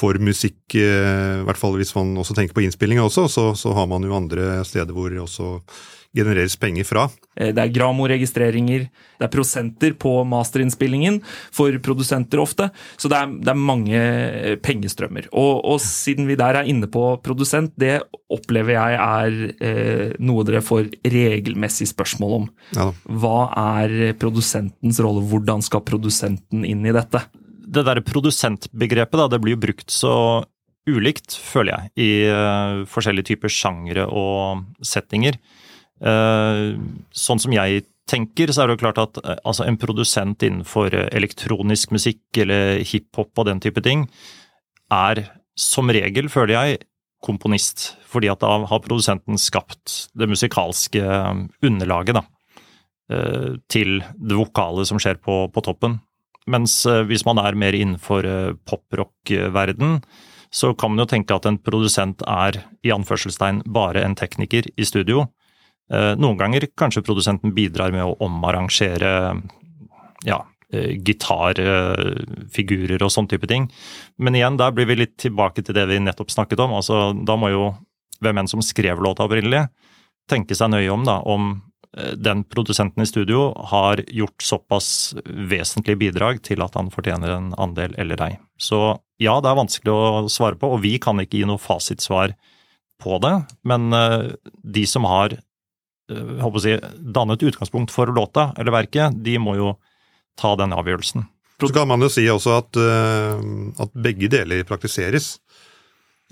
for 0.00 0.18
musikk. 0.22 0.58
Eh, 0.74 1.40
I 1.40 1.46
hvert 1.46 1.60
fall 1.60 1.78
hvis 1.80 1.94
man 1.98 2.16
også 2.20 2.36
tenker 2.38 2.56
på 2.56 2.64
innspillinga 2.64 3.04
også, 3.06 3.28
så, 3.30 3.48
så, 3.58 3.74
har 3.76 3.88
man 3.90 4.04
jo 4.06 4.16
andre 4.16 4.60
steder 4.68 4.96
hvor 4.96 5.12
også 5.22 5.58
genereres 6.16 6.56
penger 6.58 6.86
fra. 6.86 7.04
Eh, 7.38 7.52
det 7.54 7.62
er 7.62 7.72
Gramo-registreringer, 7.74 8.86
det 8.90 9.26
er 9.26 9.32
prosenter 9.32 9.94
på 10.00 10.12
masterinnspillingen 10.28 11.20
for 11.54 11.76
produsenter 11.84 12.42
ofte. 12.42 12.70
Så 12.98 13.10
det 13.10 13.18
er, 13.18 13.34
det 13.38 13.52
er 13.52 13.60
mange 13.60 14.00
eh, 14.00 14.56
pengestrømmer. 14.62 15.30
Og, 15.30 15.62
og, 15.62 15.78
siden 15.84 16.28
vi 16.30 16.38
der 16.40 16.60
er 16.60 16.70
inne 16.70 16.90
på 16.90 17.04
produsent, 17.24 17.76
det 17.80 18.00
opplever 18.30 18.76
jeg 18.76 18.98
er 18.98 19.38
eh, 19.62 20.06
noe 20.22 20.46
dere 20.46 20.64
får 20.64 20.90
regelmessig 21.06 21.90
spørsmål 21.92 22.36
om. 22.40 22.48
Ja. 22.76 22.90
Hva 23.22 23.38
er 23.78 24.16
produsentens 24.20 25.00
rolle, 25.02 25.24
hvordan 25.30 25.62
skal 25.66 25.86
produsenten 25.86 26.66
inn 26.66 26.82
i 26.86 26.96
dette? 26.96 27.22
Det 27.70 27.84
der 27.86 28.00
produsentbegrepet 28.02 29.20
da, 29.20 29.28
det 29.30 29.38
blir 29.42 29.54
jo 29.54 29.62
brukt 29.62 29.92
så 29.94 30.14
ulikt, 30.88 31.36
føler 31.36 31.74
jeg, 31.74 31.90
i 32.00 32.10
uh, 32.32 32.82
forskjellige 32.90 33.32
typer 33.32 33.52
sjangre 33.52 34.06
og 34.08 34.64
settinger. 34.86 35.38
Uh, 36.00 36.80
sånn 37.12 37.42
som 37.42 37.54
jeg 37.54 37.84
tenker, 38.10 38.50
så 38.50 38.64
er 38.64 38.70
det 38.70 38.78
jo 38.78 38.82
klart 38.86 39.00
at 39.02 39.20
uh, 39.22 39.36
altså 39.44 39.68
en 39.68 39.78
produsent 39.80 40.42
innenfor 40.46 40.96
elektronisk 41.12 41.94
musikk 41.94 42.42
eller 42.42 42.80
hiphop 42.82 43.30
og 43.38 43.50
den 43.52 43.62
type 43.62 43.84
ting, 43.86 44.08
er 44.90 45.26
som 45.60 45.92
regel, 45.92 46.30
føler 46.32 46.56
jeg, 46.56 46.82
komponist. 47.22 47.92
Fordi 48.10 48.32
at 48.32 48.42
da 48.42 48.56
har 48.66 48.82
produsenten 48.82 49.38
skapt 49.38 50.08
det 50.18 50.26
musikalske 50.26 51.04
underlaget 51.62 52.16
da, 52.16 52.22
til 53.70 54.00
det 54.00 54.38
vokale 54.38 54.86
som 54.88 54.98
skjer 55.02 55.20
på, 55.22 55.44
på 55.52 55.62
toppen. 55.66 55.98
Mens 56.48 56.80
hvis 57.06 57.26
man 57.28 57.38
er 57.42 57.58
mer 57.58 57.76
innenfor 57.76 58.24
poprock-verden, 58.64 59.98
så 60.50 60.72
kan 60.74 60.94
man 60.94 61.04
jo 61.04 61.10
tenke 61.10 61.36
at 61.36 61.44
en 61.46 61.60
produsent 61.60 62.24
er 62.26 62.62
i 62.82 62.94
anførselstegn 62.94 63.60
bare 63.70 64.02
en 64.02 64.16
tekniker 64.18 64.66
i 64.72 64.86
studio 64.88 65.28
Eh, 65.90 66.12
noen 66.22 66.38
ganger 66.38 66.68
kanskje 66.78 67.02
produsenten 67.02 67.50
bidrar 67.54 67.90
med 67.94 68.04
å 68.06 68.16
omarrangere 68.22 69.10
ja, 70.26 70.38
eh, 70.72 70.92
gitarfigurer 71.02 73.02
og 73.02 73.10
sånn 73.10 73.28
type 73.30 73.46
ting. 73.50 73.70
Men 74.18 74.34
igjen, 74.38 74.56
der 74.60 74.70
blir 74.76 74.86
vi 74.86 74.96
litt 75.02 75.16
tilbake 75.18 75.62
til 75.66 75.74
det 75.74 75.86
vi 75.90 75.98
nettopp 75.98 76.30
snakket 76.30 76.62
om. 76.62 76.72
altså 76.78 77.12
Da 77.26 77.36
må 77.36 77.50
jo 77.50 77.74
hvem 78.20 78.38
enn 78.38 78.48
som 78.48 78.62
skrev 78.62 79.02
låta 79.02 79.24
opprinnelig, 79.26 79.68
tenke 80.28 80.54
seg 80.54 80.70
nøye 80.70 80.92
om 80.92 81.04
da, 81.04 81.20
om 81.26 81.50
eh, 81.50 81.58
den 81.90 82.44
produsenten 82.46 83.02
i 83.02 83.08
studio 83.08 83.48
har 83.72 83.98
gjort 84.06 84.44
såpass 84.46 84.90
vesentlige 85.26 85.98
bidrag 85.98 86.38
til 86.46 86.62
at 86.62 86.76
han 86.78 86.90
fortjener 86.94 87.32
en 87.34 87.48
andel 87.58 87.96
eller 87.98 88.22
ei. 88.28 88.32
Så 88.62 88.78
ja, 89.18 89.34
det 89.42 89.50
er 89.50 89.58
vanskelig 89.58 89.90
å 89.90 90.28
svare 90.30 90.54
på, 90.60 90.70
og 90.70 90.84
vi 90.84 90.94
kan 91.02 91.18
ikke 91.18 91.40
gi 91.40 91.48
noe 91.50 91.58
fasitsvar 91.58 92.36
på 93.02 93.18
det. 93.24 93.34
Men 93.66 93.90
uh, 93.90 94.30
de 94.62 94.86
som 94.86 95.08
har 95.10 95.34
håper 96.10 96.58
å 96.58 96.62
si, 96.62 96.76
dannet 96.98 97.42
utgangspunkt 97.46 97.92
for 97.94 98.10
låta 98.14 98.50
eller 98.58 98.74
verket, 98.74 99.14
de 99.22 99.36
må 99.38 99.56
jo 99.58 99.74
ta 100.40 100.54
den 100.58 100.74
avgjørelsen. 100.74 101.26
Så 101.60 101.68
kan 101.74 101.90
man 101.90 102.00
jo 102.00 102.08
si 102.08 102.24
også 102.32 102.54
at, 102.56 102.78
at 103.84 103.98
begge 104.00 104.30
deler 104.32 104.64
praktiseres. 104.68 105.34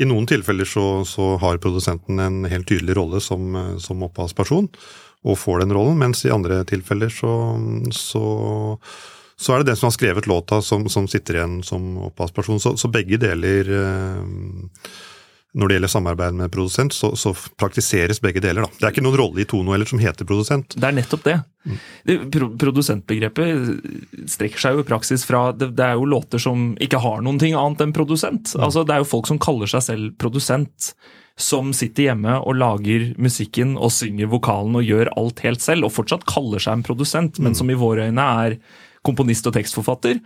I 0.00 0.06
noen 0.08 0.28
tilfeller 0.30 0.68
så, 0.68 1.02
så, 1.04 1.34
har 1.42 1.60
produsenten 1.60 2.22
en 2.22 2.46
helt 2.48 2.68
tydelig 2.70 2.96
rolle 2.96 3.20
som, 3.20 3.52
som 3.82 4.04
opphavsperson, 4.06 4.70
og 5.26 5.38
får 5.38 5.64
den 5.64 5.74
rollen, 5.74 5.98
mens 5.98 6.24
i 6.26 6.34
andre 6.34 6.60
tilfeller 6.68 7.10
så, 7.12 7.32
så 7.94 8.26
så 9.38 9.54
er 9.54 9.62
det 9.62 9.70
den 9.70 9.78
som 9.78 9.86
har 9.86 9.94
skrevet 9.94 10.26
låta, 10.26 10.58
som, 10.62 10.88
som 10.90 11.06
sitter 11.08 11.38
igjen 11.38 11.60
som 11.62 11.92
opphavsperson. 12.08 12.58
Så, 12.60 12.74
så, 12.76 12.90
begge 12.90 13.20
deler 13.22 13.68
eh, 13.70 14.88
Når 15.54 15.68
det 15.70 15.76
gjelder 15.76 15.92
samarbeid 15.92 16.34
med 16.40 16.50
produsent, 16.50 16.92
så, 16.92 17.12
så, 17.16 17.30
praktiseres 17.56 18.18
begge 18.20 18.42
deler. 18.42 18.66
Da. 18.66 18.80
Det 18.80 18.88
er 18.88 18.96
ikke 18.96 19.04
noen 19.06 19.20
rolle 19.20 19.44
i 19.44 19.46
Tono 19.48 19.76
eller 19.76 19.86
som 19.86 20.02
heter 20.02 20.26
produsent. 20.26 20.74
Det 20.74 20.90
er 20.90 20.96
nettopp 20.98 21.22
det. 21.28 21.36
Mm. 21.68 21.78
Produsentbegrepet 22.58 24.26
strekker 24.26 24.64
seg 24.64 24.74
jo 24.74 24.82
i 24.82 24.88
praksis 24.90 25.22
fra 25.28 25.52
det, 25.54 25.70
det, 25.78 25.86
er 25.86 25.94
jo 26.00 26.10
låter 26.10 26.42
som 26.42 26.72
ikke 26.82 26.98
har 27.06 27.22
noen 27.22 27.38
ting 27.38 27.54
annet 27.54 27.86
enn 27.86 27.94
produsent. 27.94 28.56
Mm. 28.56 28.66
Altså, 28.66 28.82
det 28.82 28.96
er 28.96 29.04
jo 29.04 29.12
folk 29.14 29.30
som 29.30 29.38
kaller 29.42 29.70
seg 29.70 29.86
selv 29.86 30.18
produsent 30.18 30.96
som 31.38 31.70
sitter 31.76 32.08
hjemme 32.08 32.34
og 32.42 32.58
lager 32.58 33.12
musikken 33.20 33.76
og 33.78 33.92
synger 33.94 34.30
vokalen 34.32 34.76
og 34.80 34.86
gjør 34.86 35.12
alt 35.20 35.42
helt 35.46 35.62
selv, 35.62 35.86
og 35.86 35.94
fortsatt 35.94 36.26
kaller 36.28 36.62
seg 36.62 36.78
en 36.78 36.86
produsent, 36.86 37.38
men 37.38 37.54
mm. 37.54 37.58
som 37.60 37.70
i 37.70 37.78
våre 37.78 38.08
øyne 38.10 38.28
er 38.44 38.58
komponist 39.06 39.46
og 39.46 39.54
tekstforfatter. 39.54 40.18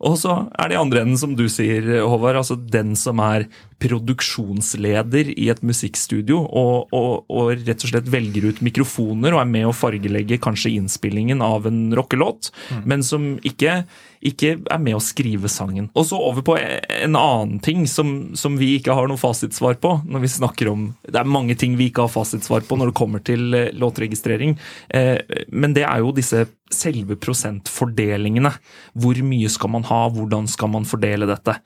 Og 0.00 0.16
så 0.20 0.36
er 0.56 0.70
det 0.70 0.76
i 0.76 0.80
andre 0.80 1.02
enden, 1.04 1.18
som 1.20 1.34
du 1.36 1.44
sier, 1.52 1.84
Håvard, 2.08 2.40
altså 2.40 2.56
den 2.56 2.94
som 2.98 3.20
er 3.24 3.46
produksjonsleder 3.80 5.32
i 5.34 5.48
et 5.52 5.62
musikkstudio 5.64 6.42
og, 6.44 6.92
og, 6.96 7.24
og, 7.32 7.52
rett 7.64 7.84
og 7.86 7.92
slett 7.92 8.10
velger 8.12 8.50
ut 8.50 8.60
mikrofoner 8.64 9.36
og 9.36 9.42
er 9.42 9.50
med 9.54 9.68
å 9.68 9.76
fargelegge 9.76 10.40
kanskje 10.42 10.74
innspillingen 10.76 11.40
av 11.44 11.68
en 11.70 11.82
rockelåt, 11.96 12.52
mm. 12.70 12.84
men 12.88 13.04
som 13.06 13.32
ikke 13.46 13.80
ikke 14.20 14.52
er 14.68 14.80
med 14.82 14.98
å 14.98 15.02
skrive 15.02 15.48
sangen. 15.48 15.88
Og 15.96 16.04
så 16.10 16.18
over 16.20 16.44
på 16.44 16.56
en 16.60 17.16
annen 17.16 17.56
ting 17.64 17.86
som, 17.88 18.34
som, 18.36 18.58
vi 18.60 18.74
ikke 18.76 18.92
har 18.96 19.08
noe 19.08 19.20
fasitsvar 19.20 19.78
på. 19.80 19.94
når 20.04 20.24
vi 20.26 20.28
snakker 20.28 20.68
om, 20.68 20.90
Det 21.02 21.16
er 21.16 21.24
mange 21.24 21.56
ting 21.56 21.76
vi 21.78 21.88
ikke 21.88 22.04
har 22.04 22.12
fasitsvar 22.12 22.66
på 22.68 22.76
når 22.76 22.90
det 22.90 22.98
kommer 23.00 23.24
til 23.24 23.54
eh, 23.54 23.72
låtregistrering. 23.72 24.58
Eh, 24.92 25.18
men 25.48 25.72
det 25.72 25.86
er 25.88 26.04
jo 26.04 26.12
disse 26.12 26.44
selve 26.70 27.16
prosentfordelingene. 27.16 28.52
Hvor 28.92 29.22
mye 29.24 29.48
skal 29.48 29.72
man 29.72 29.88
ha, 29.90 30.00
hvordan 30.14 30.46
skal 30.50 30.70
man 30.72 30.86
fordele 30.88 31.28
dette? 31.28 31.56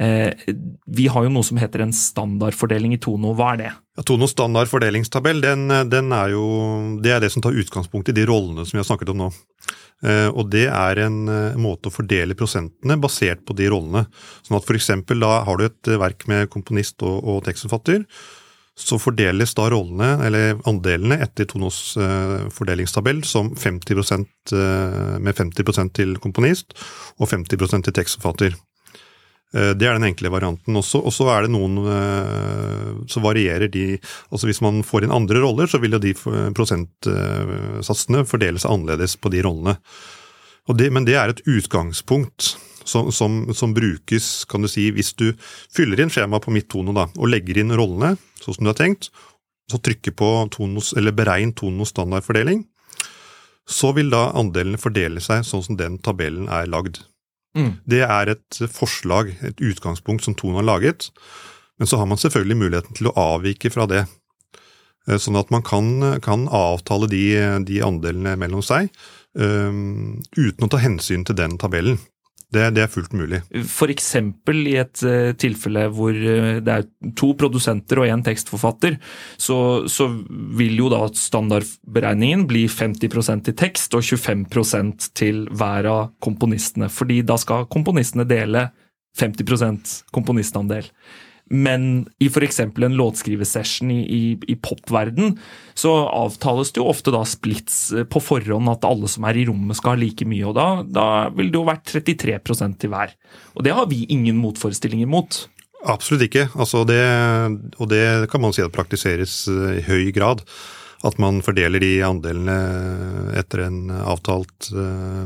Eh, 0.00 0.32
vi 0.86 1.08
har 1.12 1.26
jo 1.26 1.32
noe 1.32 1.46
som 1.46 1.60
heter 1.60 1.84
en 1.84 1.94
standardfordeling 1.94 2.96
i 2.96 3.00
Tono. 3.02 3.34
Hva 3.36 3.54
er 3.54 3.60
det? 3.60 3.72
Ja, 3.94 4.04
Tonos 4.08 4.32
standard 4.34 4.70
fordelingstabell 4.72 5.42
den, 5.44 5.68
den 5.92 6.12
er 6.16 6.32
jo, 6.32 6.44
det 7.04 7.12
er 7.14 7.20
det 7.22 7.30
som 7.34 7.44
tar 7.44 7.54
utgangspunkt 7.54 8.10
i 8.10 8.16
de 8.16 8.26
rollene 8.26 8.64
som 8.66 8.78
vi 8.78 8.82
har 8.82 8.88
snakket 8.88 9.12
om 9.12 9.20
nå. 9.24 9.32
Eh, 10.04 10.28
og 10.32 10.48
det 10.52 10.66
er 10.68 11.02
en 11.06 11.20
eh, 11.30 11.58
måte 11.60 11.88
å 11.88 11.94
fordele 11.94 12.36
prosentene 12.38 12.98
basert 13.00 13.44
på 13.46 13.56
de 13.56 13.68
rollene. 13.72 14.06
Sånn 14.44 14.58
at 14.58 14.66
f.eks. 14.66 14.90
da 15.12 15.34
har 15.46 15.60
du 15.60 15.68
et 15.68 15.92
verk 16.00 16.26
med 16.30 16.50
komponist 16.52 17.04
og, 17.06 17.20
og 17.22 17.44
tekstforfatter. 17.46 18.08
Så 18.74 18.98
fordeles 18.98 19.54
da 19.54 19.68
rollene, 19.70 20.16
eller 20.26 20.58
andelene, 20.66 21.20
etter 21.22 21.46
Tonos 21.46 21.94
uh, 21.94 22.50
fordelingstabell 22.50 23.22
som 23.22 23.52
50 23.54 24.00
uh, 24.02 25.18
med 25.22 25.38
50 25.38 25.92
til 25.94 26.16
komponist 26.18 26.74
og 27.20 27.30
50 27.30 27.84
til 27.86 27.94
tekstforfatter. 27.94 28.58
Eh, 29.54 29.70
det 29.78 29.86
er 29.86 29.96
den 29.98 30.08
enkle 30.08 30.32
varianten 30.34 30.76
også. 30.78 31.00
Og 31.04 31.14
så 31.14 31.28
er 31.34 31.46
det 31.46 31.54
noen 31.54 31.78
eh, 31.86 32.90
Så 33.10 33.22
varierer 33.24 33.70
de 33.70 33.94
Altså 34.30 34.50
hvis 34.50 34.62
man 34.64 34.82
får 34.86 35.06
inn 35.06 35.14
andre 35.14 35.42
roller, 35.44 35.70
så 35.70 35.80
vil 35.82 35.94
jo 35.96 36.02
de 36.02 36.14
prosentsatsene 36.56 38.24
fordele 38.28 38.62
seg 38.62 38.74
annerledes 38.74 39.16
på 39.20 39.32
de 39.34 39.44
rollene. 39.46 39.78
Det, 40.74 40.88
men 40.90 41.04
det 41.04 41.18
er 41.20 41.30
et 41.30 41.42
utgangspunkt 41.44 42.54
som, 42.84 43.10
som, 43.12 43.38
som, 43.54 43.74
brukes, 43.74 44.44
kan 44.50 44.64
du 44.64 44.68
si, 44.70 44.90
hvis 44.94 45.14
du 45.20 45.30
fyller 45.74 46.02
inn 46.02 46.12
skjema 46.12 46.40
på 46.42 46.52
mitt 46.54 46.68
tono 46.72 46.94
da, 46.96 47.08
og 47.16 47.30
legger 47.32 47.60
inn 47.62 47.74
rollene 47.74 48.14
sånn 48.42 48.58
som 48.58 48.66
du 48.66 48.72
har 48.72 48.78
tenkt, 48.78 49.10
så 49.70 49.80
trykker 49.80 50.12
på 50.16 50.30
tonos, 50.52 50.92
eller 50.98 51.16
beregn 51.16 51.54
tonos 51.56 51.94
standardfordeling, 51.94 52.64
så 53.64 53.94
vil 53.96 54.10
da 54.12 54.28
andelene 54.36 54.80
fordele 54.80 55.22
seg 55.24 55.44
sånn 55.48 55.64
som 55.64 55.78
den 55.80 55.96
tabellen 56.04 56.50
er 56.52 56.68
lagd. 56.68 57.00
Mm. 57.56 57.78
Det 57.86 58.02
er 58.02 58.32
et 58.34 58.60
forslag, 58.74 59.30
et 59.46 59.62
utgangspunkt 59.62 60.26
som 60.26 60.34
Tone 60.36 60.58
har 60.58 60.66
laget. 60.66 61.08
Men 61.78 61.88
så 61.90 61.98
har 61.98 62.06
man 62.10 62.20
selvfølgelig 62.20 62.58
muligheten 62.60 62.98
til 62.98 63.08
å 63.10 63.16
avvike 63.34 63.70
fra 63.72 63.86
det. 63.90 64.04
Eh, 65.08 65.18
sånn 65.20 65.38
at 65.38 65.52
man 65.54 65.64
kan, 65.66 66.18
kan 66.24 66.48
avtale 66.52 67.08
de, 67.10 67.24
de, 67.66 67.80
andelene 67.84 68.36
mellom 68.40 68.62
seg 68.64 68.90
um, 69.32 70.20
uten 70.36 70.66
å 70.66 70.70
ta 70.70 70.80
hensyn 70.82 71.26
til 71.26 71.38
den 71.38 71.58
tabellen. 71.60 71.98
Det, 72.54 72.68
det, 72.76 72.84
er 72.84 72.92
fullt 72.92 73.14
mulig. 73.16 73.40
F.eks. 73.60 74.08
i 74.14 74.76
et 74.80 75.02
uh, 75.06 75.32
tilfelle 75.40 75.86
hvor 75.94 76.14
uh, 76.14 76.60
det 76.64 76.76
er 76.76 76.86
to 77.18 77.32
produsenter 77.38 78.00
og 78.00 78.08
én 78.10 78.22
tekstforfatter, 78.24 78.98
så, 79.40 79.58
så, 79.90 80.08
vil 80.54 80.78
jo 80.78 80.88
da 80.92 81.02
standardberegningen 81.18 82.46
bli 82.50 82.64
50% 82.70 83.48
til 83.48 83.58
tekst 83.58 83.96
og 83.98 84.06
25 84.06 84.46
til 85.16 85.44
hver 85.50 85.90
av 85.90 86.02
komponistene. 86.22 86.90
Fordi 86.92 87.22
da 87.26 87.38
skal 87.40 87.68
komponistene 87.72 88.26
dele 88.28 88.68
50% 89.18 90.10
komponistandel. 90.14 90.90
Men 91.52 92.06
i 92.18 92.26
f.eks. 92.26 92.60
en 92.60 92.96
låtskrivesession 92.96 93.90
i, 93.90 94.00
i, 94.00 94.38
i 94.48 94.56
popverden, 94.56 95.36
så 95.76 95.92
avtales 96.08 96.72
det 96.72 96.80
jo 96.80 96.88
ofte 96.88 97.12
da 97.12 97.20
splits 97.28 97.92
eh, 97.92 98.06
på 98.08 98.22
forhånd 98.24 98.70
at 98.72 98.86
alle 98.88 99.10
som 99.12 99.26
er 99.28 99.36
i 99.36 99.44
rommet 99.48 99.76
skal 99.76 99.94
ha 99.94 100.00
like 100.00 100.24
mye. 100.28 100.46
og 100.48 100.56
Da, 100.56 100.68
da 100.88 101.08
vil 101.34 101.52
det 101.52 101.60
jo 101.60 101.66
vært 101.68 101.90
33% 101.92 102.78
til 102.80 102.94
hver. 102.94 103.12
Og 103.54 103.66
det 103.66 103.76
har 103.76 103.90
vi 103.90 104.06
ingen 104.08 104.40
motforestillinger 104.40 105.10
mot. 105.10 105.44
Absolutt 105.84 106.24
ikke. 106.30 106.48
Altså 106.56 106.86
det, 106.88 107.02
og 107.76 107.92
det 107.92 108.06
kan 108.32 108.40
man 108.40 108.56
si 108.56 108.64
at 108.64 108.72
praktiseres 108.74 109.42
eh, 109.52 109.82
i 109.82 109.84
høy 109.84 110.08
grad. 110.16 110.46
At 111.04 111.20
man 111.20 111.42
fordeler 111.44 111.82
de 111.84 111.98
andelene 112.06 112.56
etter 113.36 113.66
en 113.66 113.90
avtalt 113.92 114.70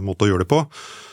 måte 0.03 0.27
å 0.27 0.33
gjøre 0.33 0.43
det 0.43 0.51
på. 0.51 0.65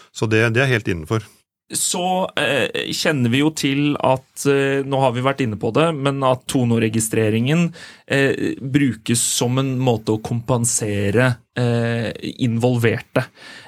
Så 0.10 0.26
det, 0.26 0.42
det 0.56 0.64
er 0.64 0.72
helt 0.72 0.90
innenfor 0.90 1.28
så 1.74 2.30
eh, 2.38 2.92
kjenner 2.94 3.32
vi 3.34 3.40
jo 3.42 3.50
til 3.58 3.96
at 4.06 4.44
eh, 4.50 4.84
Nå 4.86 5.00
har 5.02 5.16
vi 5.16 5.24
vært 5.26 5.42
inne 5.42 5.58
på 5.58 5.72
det, 5.74 5.88
men 5.98 6.22
at 6.28 6.44
tonoregistreringen 6.52 7.68
eh, 8.06 8.54
brukes 8.62 9.22
som 9.40 9.58
en 9.58 9.72
måte 9.82 10.14
å 10.14 10.22
kompensere 10.22 11.32
eh, 11.58 12.12
involverte 12.46 13.24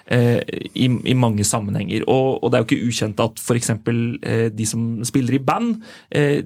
eh, 0.05 0.43
i, 0.77 0.85
i, 0.85 1.15
mange 1.17 1.47
sammenhenger. 1.47 2.05
Og, 2.05 2.43
og, 2.43 2.51
det 2.51 2.59
er 2.59 2.65
jo 2.65 2.69
ikke 2.69 2.91
ukjent 2.91 3.23
at 3.25 3.41
f.eks. 3.41 3.73
Eh, 3.73 4.45
de 4.53 4.69
som 4.69 4.85
spiller 5.07 5.39
i 5.39 5.43
band, 5.47 5.79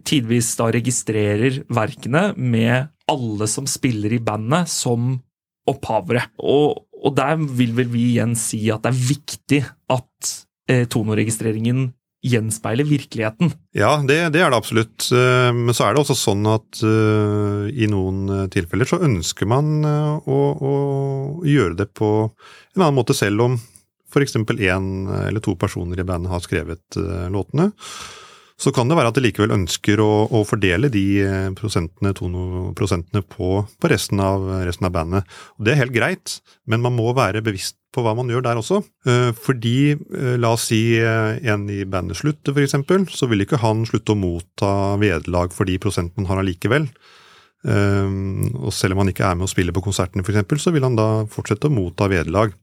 tidvis 0.07 0.53
da 0.59 0.69
registrerer 0.71 1.61
verkene 1.71 2.31
med 2.37 2.87
alle 3.11 3.47
som 3.49 3.67
spiller 3.67 4.13
i 4.15 4.21
bandet, 4.23 4.71
som 4.71 5.17
opphavere. 5.69 6.25
Og, 6.39 6.85
og 7.01 7.17
der 7.17 7.35
vil 7.41 7.75
vel 7.77 7.91
vi 7.91 8.07
igjen 8.13 8.37
si 8.39 8.63
at 8.73 8.85
det 8.85 8.93
er 8.93 9.03
viktig 9.11 9.61
at 9.91 10.31
eh, 10.31 10.47
tonoregistreringen 10.91 11.89
gjenspeiler 12.21 12.85
virkeligheten. 12.85 13.51
Ja, 13.73 13.95
det, 14.05 14.19
det, 14.35 14.41
er 14.43 14.53
det 14.53 14.59
absolutt. 14.59 15.07
Eh, 15.09 15.49
men 15.57 15.73
så 15.73 15.87
er 15.87 15.95
det 15.95 16.03
også 16.03 16.17
sånn 16.17 16.45
at 16.51 16.81
uh, 16.85 17.65
i 17.69 17.89
noen 17.89 18.23
eh, 18.29 18.47
tilfeller 18.53 18.89
så 18.89 19.01
ønsker 19.01 19.49
man 19.49 19.81
å, 19.81 20.39
å, 20.53 20.73
gjøre 21.47 21.79
det 21.81 21.89
på 21.97 22.11
en 22.29 22.83
annen 22.83 22.97
måte, 22.99 23.17
selv 23.17 23.47
om 23.47 23.57
f.eks. 24.11 24.37
én 24.37 24.89
eller 25.07 25.41
to 25.43 25.55
personer 25.57 26.01
i 26.01 26.05
bandet 26.05 26.33
har 26.33 26.43
skrevet 26.43 26.97
låtene 27.31 27.69
så 28.61 28.71
kan 28.75 28.89
det 28.89 28.97
være 28.97 29.09
at 29.09 29.17
de 29.17 29.23
likevel 29.25 29.53
ønsker 29.55 30.01
å, 30.03 30.09
å 30.29 30.43
fordele 30.45 30.91
de 30.93 31.05
eh, 31.25 31.47
prosentene, 31.57 32.13
prosentene 32.77 33.23
på, 33.25 33.61
på 33.65 33.89
resten, 33.89 34.21
av, 34.21 34.45
resten, 34.67 34.87
av, 34.87 34.93
bandet. 34.95 35.37
Og 35.57 35.65
Det 35.65 35.73
er 35.73 35.81
helt 35.81 35.95
greit, 35.95 36.35
men 36.69 36.83
man 36.83 36.93
må 36.97 37.09
være 37.17 37.41
bevisst 37.45 37.79
på 37.91 38.03
hva 38.05 38.13
man 38.15 38.29
gjør 38.31 38.45
der 38.45 38.61
også. 38.61 38.83
Eh, 39.09 39.31
fordi, 39.33 39.95
eh, 39.97 40.35
la 40.41 40.53
oss 40.53 40.67
si 40.69 40.81
en 41.01 41.65
i 41.73 41.81
bandet 41.89 42.21
slutter, 42.21 42.53
f.eks., 42.53 43.17
så 43.17 43.29
vil 43.31 43.47
ikke 43.47 43.63
han 43.63 43.81
slutte 43.89 44.13
å 44.13 44.21
motta 44.21 44.71
vederlag 45.01 45.55
for 45.55 45.69
de 45.69 45.79
prosentene 45.81 46.27
han 46.27 46.35
har 46.35 46.45
allikevel. 46.45 46.87
Og 47.61 48.71
selv 48.73 48.95
om 48.95 49.03
han 49.03 49.11
ikke 49.11 49.21
er 49.21 49.35
med 49.37 49.45
å 49.45 49.51
spille 49.51 49.73
på 49.75 49.83
konsertene, 49.85 50.23
f.eks., 50.25 50.63
så 50.63 50.73
vil 50.73 50.85
han 50.85 50.95
da 50.97 51.27
fortsette 51.29 51.69
å 51.69 51.73
motta 51.73 52.07
vederlag. 52.09 52.55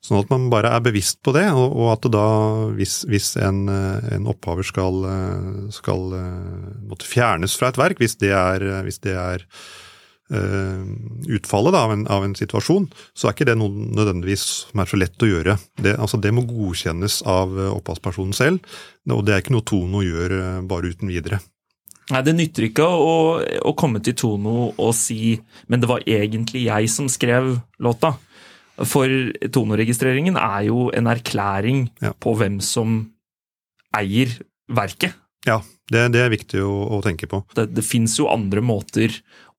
Sånn 0.00 0.22
at 0.22 0.30
man 0.32 0.48
bare 0.52 0.70
er 0.72 0.80
bevisst 0.84 1.18
på 1.24 1.34
det, 1.36 1.44
og, 1.52 1.74
og 1.76 1.90
at 1.92 2.06
det 2.06 2.14
da, 2.14 2.26
hvis, 2.72 3.02
hvis 3.10 3.34
en, 3.36 3.66
en, 3.68 4.30
opphaver 4.32 4.64
skal, 4.64 5.04
skal 5.76 6.06
måtte 6.88 7.08
fjernes 7.08 7.56
fra 7.60 7.68
et 7.68 7.80
verk, 7.80 8.00
hvis 8.00 8.16
det 8.22 8.32
er, 8.32 8.64
hvis 8.86 9.02
det 9.04 9.12
er 9.20 9.44
utfallet 10.30 11.74
da, 11.74 11.82
av, 11.84 11.92
en, 11.92 12.06
av, 12.08 12.24
en, 12.24 12.36
situasjon, 12.38 12.86
så 13.12 13.28
er 13.28 13.34
ikke 13.34 13.48
det 13.50 13.58
noe 13.60 13.90
nødvendigvis 13.98 14.44
som 14.70 14.80
er 14.80 14.88
så 14.88 15.02
lett 15.02 15.26
å 15.26 15.28
gjøre. 15.28 15.58
Det, 15.76 15.96
altså, 15.98 16.22
det 16.22 16.32
må 16.32 16.46
godkjennes 16.48 17.20
av 17.28 17.52
opphavspersonen 17.74 18.32
selv, 18.38 18.76
og 19.10 19.24
det 19.26 19.36
er 19.36 19.44
ikke 19.44 19.56
noe 19.58 19.68
Tono 19.68 20.04
gjør 20.06 20.38
bare 20.70 20.94
uten 20.94 21.12
videre. 21.12 21.42
Nei, 22.10 22.22
Det 22.26 22.34
nytter 22.34 22.66
ikke 22.66 22.86
å, 22.86 23.14
å, 23.38 23.72
komme 23.78 24.02
til 24.02 24.16
Tono 24.18 24.72
og 24.72 24.92
si 24.98 25.38
'men 25.68 25.80
det 25.82 25.90
var 25.90 26.02
egentlig 26.06 26.66
jeg 26.66 26.90
som 26.90 27.08
skrev 27.08 27.60
låta'. 27.78 28.16
For 28.88 29.32
Tono-registreringen 29.52 30.38
er 30.40 30.68
jo 30.68 30.88
en 30.96 31.10
erklæring 31.10 31.88
ja. 32.00 32.14
på 32.16 32.34
hvem 32.38 32.60
som 32.64 33.02
eier 33.96 34.32
verket. 34.70 35.16
Ja, 35.48 35.60
det, 35.92 36.10
det 36.14 36.22
er 36.22 36.32
viktig 36.32 36.62
å, 36.64 36.72
å 36.96 37.00
tenke 37.04 37.28
på. 37.30 37.42
Det, 37.56 37.70
det 37.74 37.84
fins 37.86 38.16
jo 38.20 38.28
andre 38.32 38.62
måter 38.64 39.14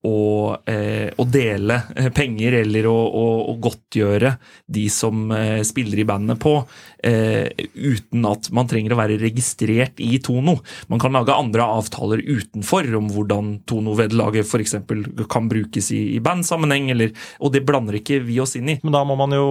å, 0.08 0.56
eh, 0.66 1.12
å, 1.14 1.26
dele 1.30 1.78
penger 2.16 2.56
eller 2.64 2.88
å, 2.90 2.96
å, 2.96 3.26
å, 3.52 3.56
godtgjøre 3.62 4.34
de 4.66 4.88
som 4.90 5.30
eh, 5.36 5.62
spiller 5.68 6.02
i 6.02 6.08
bandet 6.10 6.40
på, 6.42 6.56
eh, 7.06 7.46
uten 7.76 8.26
at 8.30 8.50
man 8.56 8.70
trenger 8.70 8.96
å 8.96 9.00
være 9.02 9.20
registrert 9.22 10.02
i 10.02 10.18
Tono. 10.24 10.58
Man 10.90 11.02
kan 11.02 11.14
lage 11.14 11.38
andre 11.38 11.70
avtaler 11.78 12.26
utenfor 12.26 12.90
om 12.98 13.12
hvordan 13.14 13.54
Tono-vederlaget 13.70 14.50
f.eks. 14.50 14.78
kan 15.30 15.50
brukes 15.52 15.92
i, 15.94 16.04
i 16.18 16.22
bandsammenheng, 16.24 16.90
eller, 16.96 17.14
og 17.40 17.54
det 17.54 17.66
blander 17.68 18.02
ikke 18.02 18.24
vi 18.26 18.42
oss 18.42 18.58
inn 18.58 18.74
i. 18.74 18.80
Men 18.82 18.98
da 18.98 19.06
må 19.06 19.20
man 19.20 19.38
jo 19.38 19.50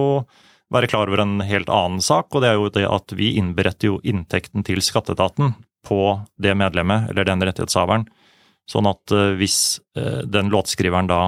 være 0.71 0.91
klar 0.91 1.07
over 1.11 1.23
en 1.23 1.39
helt 1.47 1.71
annen 1.71 2.03
sak, 2.03 2.31
og 2.31 2.43
det 2.43 2.51
er 2.51 2.59
jo 2.59 2.71
det 2.75 2.87
at 2.87 3.15
vi 3.15 3.35
innberetter 3.39 3.91
jo 3.91 3.99
inntekten 4.07 4.67
til 4.67 4.83
skatteetaten 4.83 5.55
på 5.87 6.01
det 6.41 6.53
medlemmet 6.59 7.09
eller 7.11 7.27
den 7.27 7.43
rettighetshaveren. 7.47 8.05
Sånn 8.71 8.87
at 8.89 9.11
eh, 9.15 9.33
hvis 9.39 9.81
eh, 9.99 10.23
den 10.27 10.51
låtskriveren 10.53 11.11
da 11.11 11.21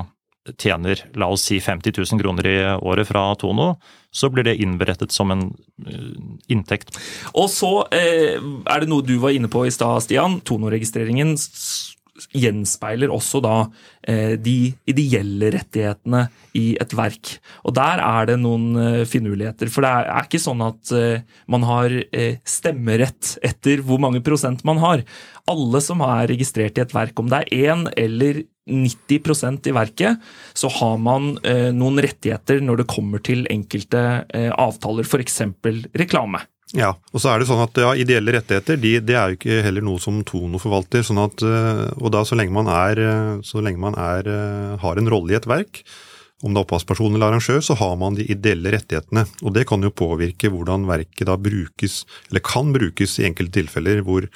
tjener 0.59 1.00
la 1.15 1.29
oss 1.31 1.45
si 1.47 1.59
50 1.63 1.93
000 1.97 2.19
kroner 2.19 2.47
i 2.47 2.57
året 2.75 3.07
fra 3.07 3.29
Tono, 3.39 3.77
så 4.12 4.29
blir 4.29 4.43
det 4.43 4.57
innberettet 4.62 5.13
som 5.15 5.31
en 5.31 5.45
uh, 5.88 6.17
inntekt. 6.51 6.97
Og 7.31 7.47
så 7.50 7.71
eh, 7.95 8.35
er 8.35 8.83
det 8.83 8.89
noe 8.91 9.05
du 9.07 9.15
var 9.23 9.33
inne 9.33 9.50
på 9.51 9.63
i 9.65 9.71
stad, 9.71 10.03
Stian. 10.03 10.41
Tono-registreringen 10.45 11.33
gjenspeiler 12.33 13.11
også 13.13 13.41
da 13.43 13.55
eh, 14.07 14.35
de 14.41 14.73
ideelle 14.89 15.51
rettighetene 15.53 16.25
i 16.57 16.73
et 16.81 16.95
verk. 16.97 17.35
Og 17.63 17.75
der 17.77 18.01
er 18.03 18.29
det 18.29 18.39
noen 18.41 18.79
eh, 18.79 19.01
finurligheter. 19.09 19.71
For 19.73 19.85
det 19.85 19.91
er, 19.93 20.25
ikke 20.25 20.41
sånn 20.41 20.63
at 20.65 20.93
eh, 20.97 21.25
man 21.51 21.67
har 21.67 21.93
stemmerett 22.47 23.35
etter 23.45 23.83
hvor 23.85 24.01
mange 24.01 24.23
prosent 24.25 24.63
man 24.67 24.81
har. 24.83 25.03
Alle 25.49 25.83
som 25.83 26.01
er 26.05 26.29
registrert 26.31 26.79
i 26.79 26.83
et 26.85 26.95
verk, 26.95 27.17
om 27.19 27.29
det 27.31 27.43
er 27.43 27.73
én 27.73 27.87
eller 27.99 28.43
90% 28.63 29.67
i 29.67 29.73
verket, 29.75 30.21
så 30.55 30.69
har 30.71 30.95
man 31.03 31.33
noen 31.75 31.99
rettigheter 31.99 32.63
når 32.63 32.79
det 32.79 32.91
kommer 32.93 33.19
til 33.19 33.43
enkelte 33.51 34.23
avtaler, 34.31 35.03
f.eks. 35.03 35.41
reklame. 35.99 36.45
Ja, 36.74 36.96
og 37.13 37.22
så 37.22 37.30
er 37.30 37.42
det 37.42 37.46
sånn 37.46 37.62
at 37.62 37.77
ja, 37.77 37.92
Ideelle 37.94 38.34
rettigheter 38.34 38.80
de, 38.82 38.96
det 39.06 39.13
er 39.13 39.30
jo 39.30 39.38
ikke 39.38 39.60
heller 39.62 39.86
noe 39.86 40.01
som 40.01 40.24
Tono 40.25 40.58
forvalter. 40.62 41.03
sånn 41.06 41.22
at, 41.22 41.44
eh, 41.46 41.84
og 42.01 42.10
da 42.15 42.24
Så 42.25 42.36
lenge 42.36 42.53
man, 42.56 42.68
er, 42.68 42.98
eh, 42.98 43.42
så 43.46 43.62
lenge 43.62 43.77
man 43.77 43.94
er, 43.94 44.25
eh, 44.25 44.77
har 44.82 44.98
en 44.98 45.10
rolle 45.10 45.34
i 45.34 45.38
et 45.38 45.46
verk, 45.46 45.84
om 46.43 46.51
det 46.51 46.59
er 46.59 46.65
opphavsperson 46.67 47.15
eller 47.15 47.31
arrangør, 47.31 47.62
så 47.63 47.77
har 47.79 47.95
man 48.00 48.17
de 48.17 48.27
ideelle 48.27 48.73
rettighetene. 48.75 49.25
og 49.41 49.53
Det 49.55 49.65
kan 49.69 49.81
jo 49.81 49.93
påvirke 49.95 50.51
hvordan 50.51 50.88
verket 50.89 51.29
da 51.29 51.38
brukes, 51.39 52.03
eller 52.29 52.43
kan 52.43 52.73
brukes 52.75 53.19
i 53.19 53.29
enkelte 53.29 53.62
tilfeller 53.62 54.03
hvor 54.03 54.27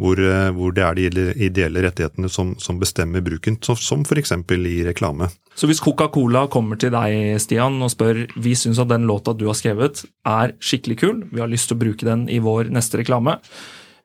hvor, 0.00 0.20
eh, 0.22 0.50
hvor, 0.54 0.72
det 0.72 0.84
er 0.84 0.96
de 0.96 1.24
ideelle 1.44 1.82
rettighetene 1.84 2.30
som, 2.30 2.54
som 2.62 2.78
bestemmer 2.80 3.24
bruken, 3.24 3.58
som 3.60 4.04
f.eks. 4.06 4.32
i 4.32 4.76
reklame. 4.86 5.28
Så 5.58 5.68
hvis 5.68 5.82
Coca-Cola 5.82 6.46
kommer 6.48 6.78
til 6.80 6.92
deg 6.94 7.40
Stian, 7.42 7.80
og 7.82 7.90
spør 7.92 8.22
vi 8.38 8.54
syns 8.56 8.80
at 8.80 8.88
den 8.92 9.08
låta 9.10 9.34
du 9.36 9.48
har 9.50 9.58
skrevet 9.58 10.04
er 10.24 10.54
skikkelig 10.62 10.98
kul, 11.02 11.20
vi 11.34 11.42
har 11.42 11.50
lyst 11.50 11.68
til 11.68 11.76
å 11.76 11.82
bruke 11.82 12.06
den 12.06 12.28
i 12.30 12.38
vår 12.40 12.70
neste 12.72 13.02
reklame, 13.02 13.36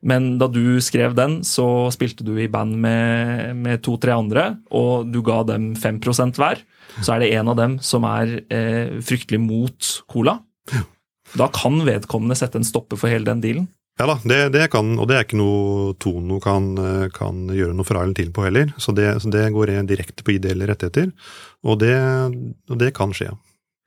men 0.06 0.36
da 0.40 0.48
du 0.50 0.78
skrev 0.84 1.16
den, 1.18 1.40
så 1.46 1.90
spilte 1.94 2.24
du 2.26 2.36
i 2.38 2.50
band 2.50 2.76
med, 2.82 3.56
med 3.58 3.82
to-tre 3.84 4.14
andre, 4.14 4.48
og 4.70 5.08
du 5.10 5.20
ga 5.26 5.40
dem 5.48 5.72
5% 5.78 6.38
hver, 6.38 6.62
så 7.02 7.16
er 7.16 7.24
det 7.24 7.32
en 7.36 7.50
av 7.52 7.58
dem 7.58 7.78
som 7.84 8.06
er 8.08 8.38
eh, 8.46 8.98
fryktelig 9.04 9.40
mot 9.42 9.96
cola. 10.10 10.38
Da 11.36 11.48
kan 11.52 11.80
vedkommende 11.86 12.36
sette 12.38 12.60
en 12.60 12.66
stopper 12.66 13.00
for 13.00 13.10
hele 13.10 13.26
den 13.26 13.42
dealen. 13.42 13.66
Ja 13.96 14.06
da, 14.10 14.18
det, 14.28 14.38
det, 14.52 14.66
kan, 14.74 14.92
og 15.00 15.08
det 15.08 15.16
er 15.16 15.24
ikke 15.24 15.38
noe 15.40 15.94
Tono 15.96 16.36
kan, 16.44 16.66
kan 17.16 17.46
gjøre 17.48 17.72
noe 17.74 17.88
fra 17.88 18.02
eller 18.04 18.16
til 18.18 18.28
på 18.36 18.44
heller. 18.44 18.74
Så 18.76 18.92
det, 18.94 19.08
så 19.24 19.32
det 19.32 19.46
går 19.54 19.72
direkte 19.88 20.24
på 20.24 20.34
ideelle 20.36 20.68
rettigheter, 20.68 21.14
og 21.64 21.80
det, 21.80 21.96
og 22.68 22.76
det 22.82 22.92
kan 22.96 23.16
skje. 23.16 23.32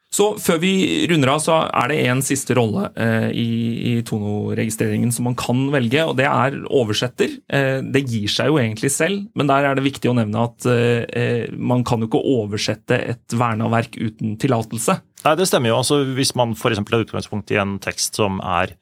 Så 0.10 0.32
før 0.41 0.58
vi 0.63 0.72
runder 1.10 1.30
av, 1.36 1.41
så 1.43 1.56
er 1.69 1.91
det 1.91 1.98
en 2.10 2.22
siste 2.26 2.56
rolle 2.58 2.88
eh, 2.98 3.28
i, 3.30 3.50
i 3.91 3.93
Tono-registreringen 4.08 5.12
som 5.13 5.28
man 5.30 5.38
kan 5.38 5.67
velge, 5.74 6.02
og 6.02 6.15
det 6.17 6.26
er 6.26 6.58
oversetter. 6.65 7.36
Eh, 7.45 7.78
det 7.86 8.02
gir 8.10 8.32
seg 8.34 8.50
jo 8.50 8.58
egentlig 8.58 8.89
selv, 8.95 9.28
men 9.38 9.52
der 9.52 9.69
er 9.69 9.78
det 9.78 9.86
viktig 9.86 10.10
å 10.10 10.15
nevne 10.17 10.48
at 10.50 10.65
eh, 10.74 11.45
man 11.54 11.86
kan 11.86 12.02
jo 12.02 12.10
ikke 12.10 12.24
oversette 12.26 12.98
et 13.13 13.38
verna 13.38 13.69
verk 13.69 14.00
uten 14.02 14.34
tillatelse. 14.41 14.98
Nei, 15.28 15.38
det 15.38 15.50
stemmer 15.52 15.76
jo. 15.76 15.80
Altså, 15.84 16.02
hvis 16.17 16.34
man 16.39 16.58
f.eks. 16.58 16.82
har 16.82 17.06
utgangspunkt 17.06 17.54
i 17.54 17.62
en 17.62 17.78
tekst 17.84 18.17
som 18.17 18.41
er 18.41 18.74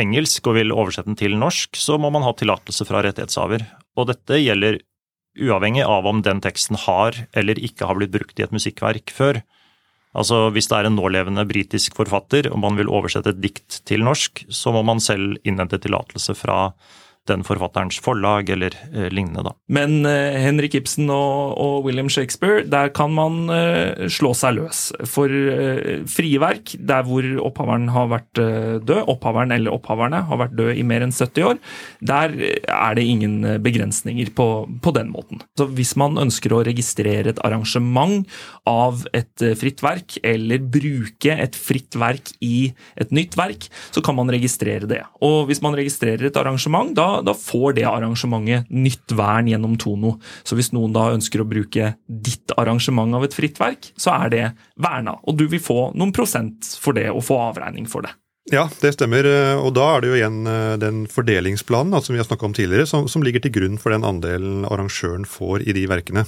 engelsk 0.00 0.46
og 0.48 0.56
vil 0.56 0.72
oversette 0.72 1.10
den 1.10 1.20
til 1.20 1.36
norsk, 1.36 1.76
så 1.76 1.98
må 2.00 2.08
man 2.14 2.24
ha 2.24 2.32
tillatelse 2.32 2.88
fra 2.88 3.04
rettighetshaver. 3.04 3.68
Og 4.00 4.08
dette 4.08 4.40
gjelder 4.40 4.80
uavhengig 5.36 5.84
av 5.84 6.08
om 6.08 6.20
den 6.24 6.40
teksten 6.44 6.78
har 6.86 7.26
eller 7.36 7.60
ikke 7.60 7.88
har 7.88 7.98
blitt 7.98 8.12
brukt 8.14 8.40
i 8.40 8.44
et 8.46 8.54
musikkverk 8.54 9.12
før. 9.12 9.42
Altså 10.12 10.50
Hvis 10.52 10.68
det 10.68 10.78
er 10.78 10.88
en 10.88 10.98
nålevende 10.98 11.44
britisk 11.48 11.96
forfatter 11.96 12.50
og 12.52 12.60
man 12.64 12.76
vil 12.76 12.90
oversette 12.92 13.32
et 13.32 13.40
dikt 13.42 13.80
til 13.88 14.04
norsk, 14.04 14.44
så 14.52 14.74
må 14.74 14.84
man 14.86 15.00
selv 15.00 15.38
innhente 15.48 15.80
tillatelse 15.80 16.36
fra 16.38 16.66
den 17.30 17.44
forfatterens 17.46 18.00
forlag 18.02 18.50
eller 18.50 18.74
eh, 18.90 19.06
lignende. 19.14 19.44
da. 19.46 19.52
Men 19.70 20.06
eh, 20.08 20.40
Henrik 20.42 20.74
Ibsen 20.74 21.10
og, 21.12 21.54
og, 21.54 21.76
William 21.86 22.10
Shakespeare, 22.10 22.64
der 22.66 22.90
kan 22.94 23.12
man 23.14 23.46
eh, 23.52 24.08
slå 24.10 24.32
seg 24.34 24.56
løs. 24.58 24.84
For 25.06 25.30
eh, 25.30 26.02
frie 26.10 26.40
verk, 26.42 26.74
der 26.82 27.06
hvor 27.06 27.26
opphaveren 27.46 27.88
har 27.94 28.10
vært 28.10 28.42
eh, 28.42 28.74
død, 28.82 29.04
opphaveren 29.14 29.54
eller 29.54 29.74
opphaverne 29.74 30.24
har 30.26 30.42
vært 30.42 30.56
død 30.58 30.72
i 30.74 30.86
mer 30.86 31.06
enn 31.06 31.14
70 31.14 31.46
år, 31.52 31.62
der 32.02 32.34
er 32.42 32.98
det 32.98 33.06
ingen 33.06 33.38
eh, 33.46 33.60
begrensninger 33.62 34.34
på, 34.34 34.48
på 34.82 34.94
den 34.98 35.14
måten. 35.14 35.44
Så 35.58 35.68
hvis 35.70 35.94
man 36.00 36.18
ønsker 36.18 36.56
å 36.56 36.64
registrere 36.66 37.30
et 37.30 37.44
arrangement 37.46 38.26
av 38.68 39.06
et 39.16 39.46
fritt 39.58 39.82
verk, 39.82 40.18
eller 40.22 40.62
bruke 40.62 41.34
et 41.34 41.56
fritt 41.58 41.96
verk 41.98 42.34
i 42.44 42.72
et 43.00 43.14
nytt 43.14 43.36
verk, 43.38 43.66
så 43.90 44.02
kan 44.04 44.16
man 44.18 44.30
registrere 44.32 44.88
det. 44.90 45.02
Og 45.24 45.48
hvis 45.48 45.62
man 45.64 45.76
registrerer 45.78 46.28
et 46.28 46.38
arrangement, 46.38 46.92
da 46.94 47.12
da, 47.20 47.34
får 47.34 47.76
det 47.78 47.86
arrangementet 47.88 48.70
nytt 48.70 49.14
vern 49.16 49.50
gjennom 49.50 49.76
Tono. 49.80 50.16
Så 50.46 50.56
hvis 50.58 50.72
noen 50.74 50.94
da 50.94 51.10
ønsker 51.14 51.42
å 51.42 51.48
bruke 51.48 51.94
ditt 52.06 52.54
arrangement 52.60 53.18
av 53.18 53.26
et 53.26 53.36
fritt 53.36 53.60
verk, 53.60 53.92
så 53.98 54.16
er 54.24 54.32
det 54.32 54.44
verna, 54.80 55.18
og 55.22 55.38
du 55.38 55.46
vil 55.50 55.62
få 55.62 55.92
noen 55.98 56.14
prosent 56.14 56.74
for 56.80 56.96
det 56.96 57.08
og 57.12 57.24
få 57.26 57.38
avregning 57.50 57.88
for 57.90 58.06
det. 58.06 58.14
Ja, 58.50 58.66
det 58.82 58.96
stemmer. 58.96 59.26
Og 59.62 59.70
da 59.76 59.84
er 59.94 60.02
det 60.02 60.08
jo 60.10 60.16
igjen 60.18 60.38
eh, 60.50 60.74
den 60.82 61.04
fordelingsplanen 61.06 61.94
som 62.02 62.16
vi 62.16 62.18
har 62.18 62.26
snakka 62.26 62.48
om 62.48 62.56
tidligere, 62.56 62.88
som, 62.90 63.06
som 63.06 63.22
ligger 63.22 63.44
til 63.44 63.54
grunn 63.54 63.78
for 63.78 63.94
den 63.94 64.06
andelen 64.06 64.64
arrangøren 64.66 65.28
får 65.28 65.62
i 65.62 65.76
de 65.76 65.84
verkene. 65.90 66.24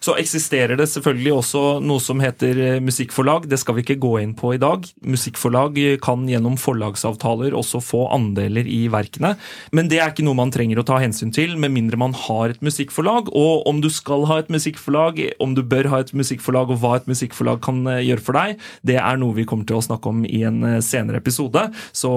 Så 0.00 0.14
eksisterer 0.16 0.78
det 0.80 0.86
selvfølgelig 0.88 1.32
også 1.36 1.62
noe 1.84 2.00
som 2.00 2.22
heter 2.24 2.56
eh, 2.64 2.78
musikkforlag. 2.80 3.44
Det 3.50 3.58
skal 3.60 3.76
vi 3.76 3.82
ikke 3.84 3.98
gå 4.00 4.14
inn 4.22 4.32
på 4.36 4.54
i 4.56 4.60
dag. 4.60 4.86
Musikkforlag 5.04 5.76
kan 6.00 6.22
gjennom 6.28 6.56
forlagsavtaler 6.60 7.52
også 7.56 7.82
få 7.84 8.06
andeler 8.14 8.64
i 8.64 8.86
verkene, 8.92 9.34
men 9.76 9.90
det 9.92 9.98
er 10.00 10.14
ikke 10.14 10.24
noe 10.24 10.38
man 10.38 10.52
trenger 10.54 10.80
å 10.80 10.86
ta 10.88 10.96
hensyn 11.02 11.34
til 11.36 11.52
med 11.60 11.74
mindre 11.74 12.00
man 12.00 12.16
har 12.16 12.54
et 12.54 12.64
musikkforlag. 12.64 13.28
Og 13.36 13.68
om 13.68 13.82
du 13.84 13.90
skal 13.92 14.24
ha 14.30 14.38
et 14.40 14.48
musikkforlag, 14.52 15.20
om 15.42 15.52
du 15.56 15.60
bør 15.68 15.90
ha 15.92 16.00
et 16.00 16.14
musikkforlag, 16.16 16.72
og 16.72 16.80
hva 16.80 16.94
et 16.96 17.10
musikkforlag 17.10 17.60
kan 17.66 17.84
eh, 17.92 18.00
gjøre 18.08 18.24
for 18.24 18.40
deg, 18.40 18.64
det 18.88 18.96
er 19.02 19.20
noe 19.20 19.36
vi 19.36 19.44
kommer 19.44 19.68
til 19.68 19.82
å 19.82 19.84
snakke 19.84 20.14
om 20.14 20.24
i 20.24 20.40
en 20.48 20.64
eh, 20.64 20.78
senere 20.84 21.20
episode. 21.20 21.66
Så 21.92 22.10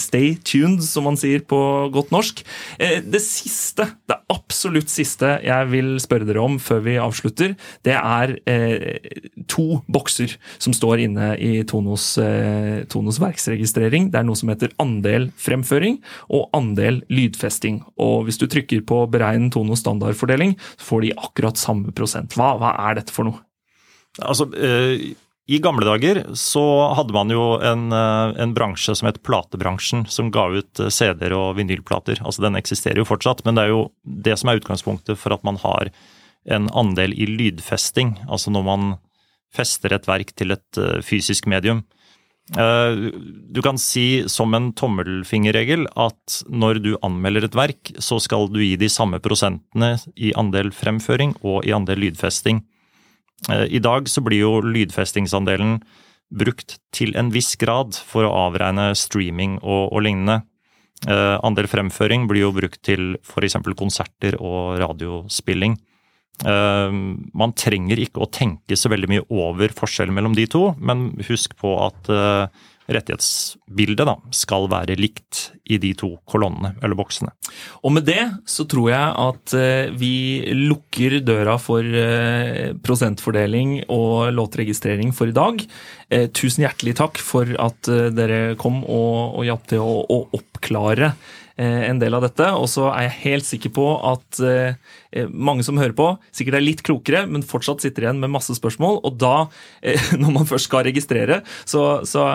stay 0.00 0.34
tuned, 0.44 0.84
som 0.84 1.08
man 1.08 1.16
sier 1.16 1.40
på 1.48 1.58
godt 1.94 2.12
norsk. 2.12 2.44
Det 2.76 3.20
siste, 3.24 3.86
det 4.10 4.18
absolutt 4.32 4.92
siste 4.92 5.38
jeg 5.46 5.68
vil 5.72 5.94
spørre 6.02 6.28
dere 6.28 6.44
om 6.44 6.58
før 6.60 6.84
vi 6.84 7.00
avslutter 7.00 7.29
avslutter, 7.30 7.56
det 7.86 7.96
er 7.96 8.34
eh, 8.46 8.98
to 9.48 9.80
bokser 9.88 10.36
som 10.58 10.72
står 10.72 11.06
inne 11.06 11.36
i 11.38 11.62
Tonos, 11.64 12.18
eh, 12.18 12.84
Tonos, 12.90 13.20
verksregistrering. 13.20 14.10
Det 14.10 14.20
er 14.20 14.24
noe 14.26 14.36
som 14.36 14.50
heter 14.50 14.74
andel 14.78 15.30
fremføring 15.36 16.00
og 16.28 16.50
andel 16.52 17.02
lydfesting. 17.10 17.82
Og 17.98 18.26
hvis 18.26 18.38
du 18.38 18.46
trykker 18.46 18.84
på 18.86 19.06
beregn 19.10 19.50
Tonos 19.50 19.80
standardfordeling, 19.80 20.56
så 20.76 20.84
får 20.84 21.02
de 21.02 21.16
akkurat 21.16 21.56
samme 21.56 21.92
prosent. 21.92 22.34
Hva, 22.36 22.56
hva 22.58 22.74
er 22.90 23.00
dette 23.00 23.12
for 23.12 23.28
noe? 23.28 23.40
Altså, 24.20 24.48
eh, 24.58 25.12
I 25.50 25.58
gamle 25.62 25.86
dager 25.86 26.22
så 26.38 26.62
hadde 26.98 27.14
man 27.14 27.30
jo 27.30 27.58
en, 27.62 27.90
eh, 27.94 28.42
en, 28.42 28.54
bransje 28.54 28.94
som 28.98 29.06
het 29.06 29.22
platebransjen, 29.22 30.06
som 30.10 30.30
ga 30.30 30.48
ut 30.50 30.80
eh, 30.80 30.90
CD-er 30.90 31.34
og 31.34 31.56
vinylplater. 31.58 32.22
Altså 32.24 32.42
Den 32.42 32.58
eksisterer 32.58 33.02
jo 33.02 33.08
fortsatt, 33.08 33.44
men 33.46 33.54
det 33.58 33.66
er 33.66 33.74
jo 33.74 33.84
det 34.02 34.38
som 34.38 34.50
er 34.50 34.60
utgangspunktet 34.60 35.18
for 35.18 35.34
at 35.34 35.46
man 35.46 35.58
har 35.62 35.92
en 36.48 36.68
andel 36.72 37.14
i 37.16 37.28
lydfesting. 37.28 38.16
Altså 38.28 38.52
når 38.54 38.66
man 38.66 38.90
fester 39.54 39.92
et 39.94 40.06
verk 40.08 40.34
til 40.38 40.54
et 40.54 40.80
eh, 40.80 41.00
fysisk 41.04 41.50
medium. 41.50 41.84
Du 42.50 43.60
kan 43.62 43.76
si 43.78 44.24
som 44.26 44.50
en 44.56 44.72
tommelfingerregel 44.74 45.84
at 45.94 46.40
når 46.50 46.80
du 46.82 46.88
anmelder 47.06 47.44
et 47.46 47.54
verk, 47.54 47.92
så 48.02 48.18
skal 48.18 48.48
du 48.50 48.58
gi 48.58 48.72
de 48.74 48.88
samme 48.90 49.20
prosentene 49.22 49.92
i 50.18 50.32
andel 50.34 50.72
fremføring 50.74 51.36
og 51.44 51.68
i 51.68 51.70
andel 51.76 52.02
lydfesting. 52.02 52.58
Eh, 53.48 53.66
I 53.70 53.80
dag 53.80 54.08
så 54.08 54.22
blir 54.24 54.44
jo 54.44 54.60
lydfestingsandelen 54.64 55.78
brukt 56.30 56.78
til 56.94 57.14
en 57.18 57.30
viss 57.34 57.56
grad 57.58 57.96
for 57.96 58.26
å 58.26 58.34
avregne 58.46 58.92
streaming 58.98 59.58
og, 59.62 59.90
og 59.90 60.04
lignende. 60.06 60.42
Eh, 61.08 61.36
andel 61.42 61.70
fremføring 61.70 62.26
blir 62.28 62.44
jo 62.44 62.54
brukt 62.54 62.82
til 62.86 63.16
f.eks. 63.24 63.56
konserter 63.78 64.36
og 64.38 64.78
radiospilling. 64.82 65.78
Eh, 66.40 66.98
man 67.36 67.54
trenger 67.58 68.00
ikke 68.00 68.24
å 68.24 68.30
tenke 68.32 68.78
så 68.78 68.92
veldig 68.92 69.10
mye 69.12 69.28
over 69.28 69.72
forskjellen 69.76 70.16
mellom 70.16 70.36
de 70.38 70.48
to, 70.50 70.70
men 70.80 71.10
husk 71.28 71.56
på 71.60 71.76
at 71.84 72.12
rettighetsbildet 72.90 74.08
da, 74.08 74.16
skal 74.34 74.66
være 74.70 74.96
likt 74.98 75.50
i 75.70 75.78
de 75.82 75.92
to 75.98 76.12
kolonnene, 76.28 76.74
eller 76.82 76.98
boksene. 76.98 77.32
Og 77.86 77.94
med 77.94 78.06
det 78.08 78.22
så 78.50 78.66
tror 78.70 78.90
jeg 78.90 79.14
at 79.24 79.54
eh, 79.56 79.92
vi 79.98 80.14
lukker 80.56 81.20
døra 81.26 81.56
for 81.62 81.84
eh, 81.84 82.72
prosentfordeling 82.82 83.80
og 83.88 84.32
låtregistrering 84.34 85.14
for 85.16 85.30
i 85.30 85.36
dag. 85.36 85.62
Eh, 86.10 86.26
tusen 86.34 86.66
hjertelig 86.66 86.96
takk 86.98 87.20
for 87.22 87.50
at 87.62 87.90
dere 88.16 88.56
kom 88.60 88.82
og, 88.82 89.38
og 89.38 89.46
hjalp 89.46 89.68
til 89.70 89.84
å, 89.84 90.00
å 90.10 90.24
oppklare 90.36 91.14
Eh, 91.60 91.90
en 91.90 91.98
del 92.00 92.14
av 92.16 92.24
dette. 92.24 92.46
Og 92.56 92.68
så 92.72 92.86
er 92.88 93.04
jeg 93.04 93.18
helt 93.26 93.46
sikker 93.48 93.72
på 93.76 93.84
at 94.08 94.38
eh, 94.40 95.26
mange 95.28 95.64
som 95.66 95.76
hører 95.80 95.92
på, 95.96 96.06
sikkert 96.32 96.56
er 96.56 96.64
litt 96.64 96.80
klokere, 96.86 97.26
men 97.28 97.44
fortsatt 97.44 97.84
sitter 97.84 98.06
igjen 98.06 98.22
med 98.22 98.32
masse 98.32 98.54
spørsmål. 98.56 99.02
Og 99.04 99.18
da, 99.20 99.34
eh, 99.84 100.00
når 100.22 100.36
man 100.38 100.48
først 100.48 100.70
skal 100.70 100.86
registrere, 100.88 101.42
så, 101.68 102.00
så 102.08 102.26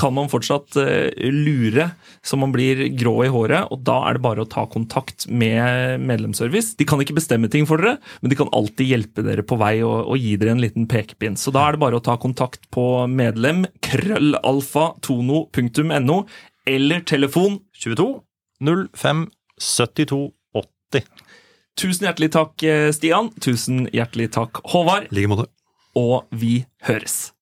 kan 0.00 0.16
man 0.16 0.30
fortsatt 0.32 0.78
lure 0.80 1.90
så 2.24 2.36
man 2.40 2.52
blir 2.54 2.86
grå 2.96 3.14
i 3.26 3.30
håret. 3.32 3.68
Og 3.74 3.82
da 3.84 3.98
er 4.08 4.16
det 4.16 4.24
bare 4.24 4.46
å 4.46 4.48
ta 4.48 4.64
kontakt 4.70 5.26
med 5.28 6.00
medlemsservice. 6.06 6.72
De 6.80 6.88
kan 6.88 7.02
ikke 7.02 7.18
bestemme 7.18 7.50
ting 7.52 7.68
for 7.68 7.82
dere, 7.82 7.98
men 8.22 8.32
de 8.32 8.38
kan 8.38 8.48
alltid 8.56 8.94
hjelpe 8.94 9.24
dere 9.26 9.44
på 9.44 9.60
vei 9.60 9.74
og, 9.84 10.08
og 10.08 10.20
gi 10.20 10.38
dere 10.40 10.56
en 10.56 10.64
liten 10.64 10.88
pekepinn. 10.88 11.36
Så 11.40 11.52
da 11.52 11.66
er 11.66 11.76
det 11.76 11.84
bare 11.84 12.00
å 12.00 12.04
ta 12.04 12.16
kontakt 12.20 12.64
på 12.72 12.86
medlem 13.20 13.66
krøllalfa.tono.no 13.84 16.18
eller 16.68 17.00
telefon 17.08 17.60
22 17.80 18.20
05 18.60 19.26
72 19.60 20.32
80. 20.56 21.04
Tusen 21.80 22.06
hjertelig 22.08 22.30
takk, 22.34 22.62
eh, 22.62 22.90
Stian. 22.92 23.30
Tusen 23.40 23.86
hjertelig 23.94 24.30
takk, 24.36 24.60
Håvard. 24.72 25.08
I 25.10 25.20
like 25.20 25.30
måte. 25.30 25.48
Og 25.96 26.26
vi 26.30 26.64
høres. 26.86 27.32